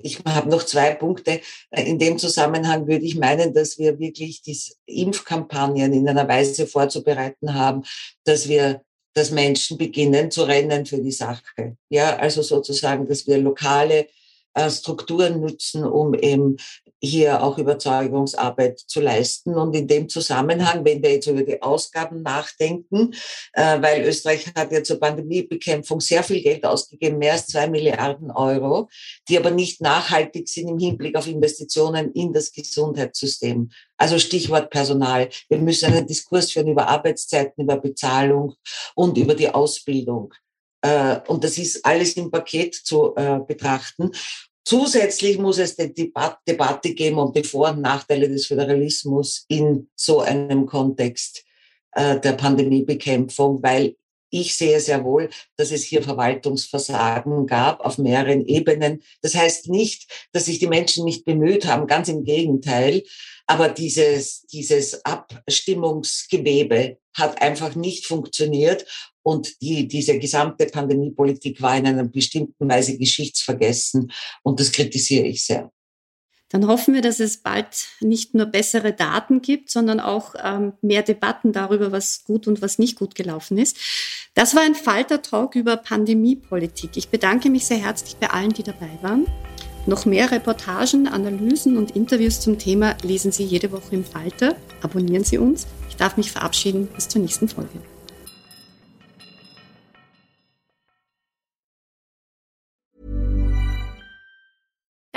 ich 0.03 0.19
habe 0.25 0.49
noch 0.49 0.63
zwei 0.63 0.93
Punkte. 0.93 1.41
In 1.71 1.99
dem 1.99 2.17
Zusammenhang 2.17 2.87
würde 2.87 3.05
ich 3.05 3.17
meinen, 3.17 3.53
dass 3.53 3.77
wir 3.77 3.99
wirklich 3.99 4.41
die 4.41 4.57
Impfkampagnen 4.85 5.93
in 5.93 6.07
einer 6.07 6.27
Weise 6.27 6.67
vorzubereiten 6.67 7.53
haben, 7.53 7.83
dass 8.23 8.47
wir, 8.47 8.81
dass 9.13 9.31
Menschen 9.31 9.77
beginnen 9.77 10.31
zu 10.31 10.43
rennen 10.43 10.85
für 10.85 11.01
die 11.01 11.11
Sache. 11.11 11.77
Ja, 11.89 12.17
also 12.17 12.41
sozusagen, 12.41 13.07
dass 13.07 13.27
wir 13.27 13.37
lokale 13.37 14.07
äh, 14.53 14.69
Strukturen 14.69 15.39
nutzen, 15.39 15.83
um 15.83 16.13
eben 16.13 16.57
hier 17.01 17.43
auch 17.43 17.57
Überzeugungsarbeit 17.57 18.79
zu 18.79 19.01
leisten. 19.01 19.55
Und 19.55 19.75
in 19.75 19.87
dem 19.87 20.07
Zusammenhang, 20.07 20.85
wenn 20.85 21.01
wir 21.01 21.13
jetzt 21.13 21.27
über 21.27 21.41
die 21.41 21.61
Ausgaben 21.61 22.21
nachdenken, 22.21 23.13
äh, 23.53 23.81
weil 23.81 24.03
Österreich 24.03 24.47
hat 24.55 24.71
ja 24.71 24.83
zur 24.83 24.99
Pandemiebekämpfung 24.99 25.99
sehr 25.99 26.23
viel 26.23 26.41
Geld 26.41 26.63
ausgegeben, 26.63 27.17
mehr 27.17 27.33
als 27.33 27.47
zwei 27.47 27.67
Milliarden 27.67 28.29
Euro, 28.31 28.87
die 29.27 29.37
aber 29.37 29.51
nicht 29.51 29.81
nachhaltig 29.81 30.47
sind 30.47 30.69
im 30.69 30.77
Hinblick 30.77 31.15
auf 31.15 31.27
Investitionen 31.27 32.11
in 32.13 32.33
das 32.33 32.51
Gesundheitssystem. 32.51 33.71
Also 33.97 34.19
Stichwort 34.19 34.69
Personal. 34.69 35.29
Wir 35.49 35.57
müssen 35.57 35.91
einen 35.91 36.07
Diskurs 36.07 36.51
führen 36.51 36.67
über 36.67 36.87
Arbeitszeiten, 36.87 37.63
über 37.63 37.77
Bezahlung 37.77 38.55
und 38.95 39.17
über 39.17 39.33
die 39.33 39.49
Ausbildung. 39.49 40.33
Äh, 40.81 41.19
und 41.27 41.43
das 41.43 41.57
ist 41.57 41.85
alles 41.85 42.13
im 42.13 42.31
Paket 42.31 42.75
zu 42.75 43.15
äh, 43.15 43.39
betrachten. 43.47 44.11
Zusätzlich 44.63 45.37
muss 45.37 45.57
es 45.57 45.75
die 45.75 45.93
Debatte 46.47 46.93
geben 46.93 47.17
um 47.17 47.33
die 47.33 47.43
Vor- 47.43 47.71
und 47.71 47.81
Nachteile 47.81 48.29
des 48.29 48.45
Föderalismus 48.47 49.45
in 49.47 49.89
so 49.95 50.21
einem 50.21 50.65
Kontext 50.65 51.43
äh, 51.93 52.19
der 52.19 52.33
Pandemiebekämpfung, 52.33 53.61
weil 53.63 53.95
ich 54.31 54.55
sehe 54.55 54.79
sehr 54.79 55.03
wohl, 55.03 55.29
dass 55.57 55.71
es 55.71 55.83
hier 55.83 56.01
Verwaltungsversagen 56.01 57.45
gab 57.47 57.81
auf 57.81 57.97
mehreren 57.97 58.45
Ebenen. 58.45 59.03
Das 59.21 59.35
heißt 59.35 59.67
nicht, 59.67 60.09
dass 60.31 60.45
sich 60.45 60.57
die 60.57 60.67
Menschen 60.67 61.03
nicht 61.03 61.25
bemüht 61.25 61.65
haben, 61.65 61.85
ganz 61.85 62.07
im 62.07 62.23
Gegenteil. 62.23 63.03
Aber 63.45 63.67
dieses, 63.67 64.43
dieses 64.47 65.03
Abstimmungsgewebe 65.03 66.97
hat 67.13 67.41
einfach 67.41 67.75
nicht 67.75 68.05
funktioniert. 68.05 68.85
Und 69.23 69.61
die, 69.61 69.87
diese 69.87 70.17
gesamte 70.17 70.65
Pandemiepolitik 70.65 71.61
war 71.61 71.77
in 71.77 71.87
einer 71.87 72.05
bestimmten 72.05 72.67
Weise 72.67 72.97
geschichtsvergessen. 72.97 74.11
Und 74.43 74.59
das 74.59 74.71
kritisiere 74.71 75.27
ich 75.27 75.43
sehr. 75.45 75.71
Dann 76.51 76.67
hoffen 76.67 76.93
wir, 76.93 77.01
dass 77.01 77.21
es 77.21 77.37
bald 77.37 77.87
nicht 78.01 78.35
nur 78.35 78.45
bessere 78.45 78.91
Daten 78.91 79.41
gibt, 79.41 79.71
sondern 79.71 80.01
auch 80.01 80.35
ähm, 80.43 80.73
mehr 80.81 81.01
Debatten 81.01 81.53
darüber, 81.53 81.93
was 81.93 82.25
gut 82.25 82.45
und 82.45 82.61
was 82.61 82.77
nicht 82.77 82.97
gut 82.97 83.15
gelaufen 83.15 83.57
ist. 83.57 83.77
Das 84.33 84.53
war 84.53 84.63
ein 84.63 84.75
Falter-Talk 84.75 85.55
über 85.55 85.77
Pandemiepolitik. 85.77 86.91
Ich 86.95 87.07
bedanke 87.07 87.49
mich 87.49 87.65
sehr 87.65 87.77
herzlich 87.77 88.17
bei 88.17 88.29
allen, 88.29 88.51
die 88.51 88.63
dabei 88.63 88.89
waren. 89.01 89.27
Noch 89.85 90.05
mehr 90.05 90.29
Reportagen, 90.29 91.07
Analysen 91.07 91.77
und 91.77 91.95
Interviews 91.95 92.41
zum 92.41 92.59
Thema 92.59 92.97
lesen 93.01 93.31
Sie 93.31 93.45
jede 93.45 93.71
Woche 93.71 93.95
im 93.95 94.03
Falter. 94.03 94.55
Abonnieren 94.81 95.23
Sie 95.23 95.37
uns. 95.37 95.67
Ich 95.89 95.95
darf 95.95 96.17
mich 96.17 96.31
verabschieden. 96.31 96.87
Bis 96.87 97.07
zur 97.07 97.21
nächsten 97.21 97.47
Folge. 97.47 97.79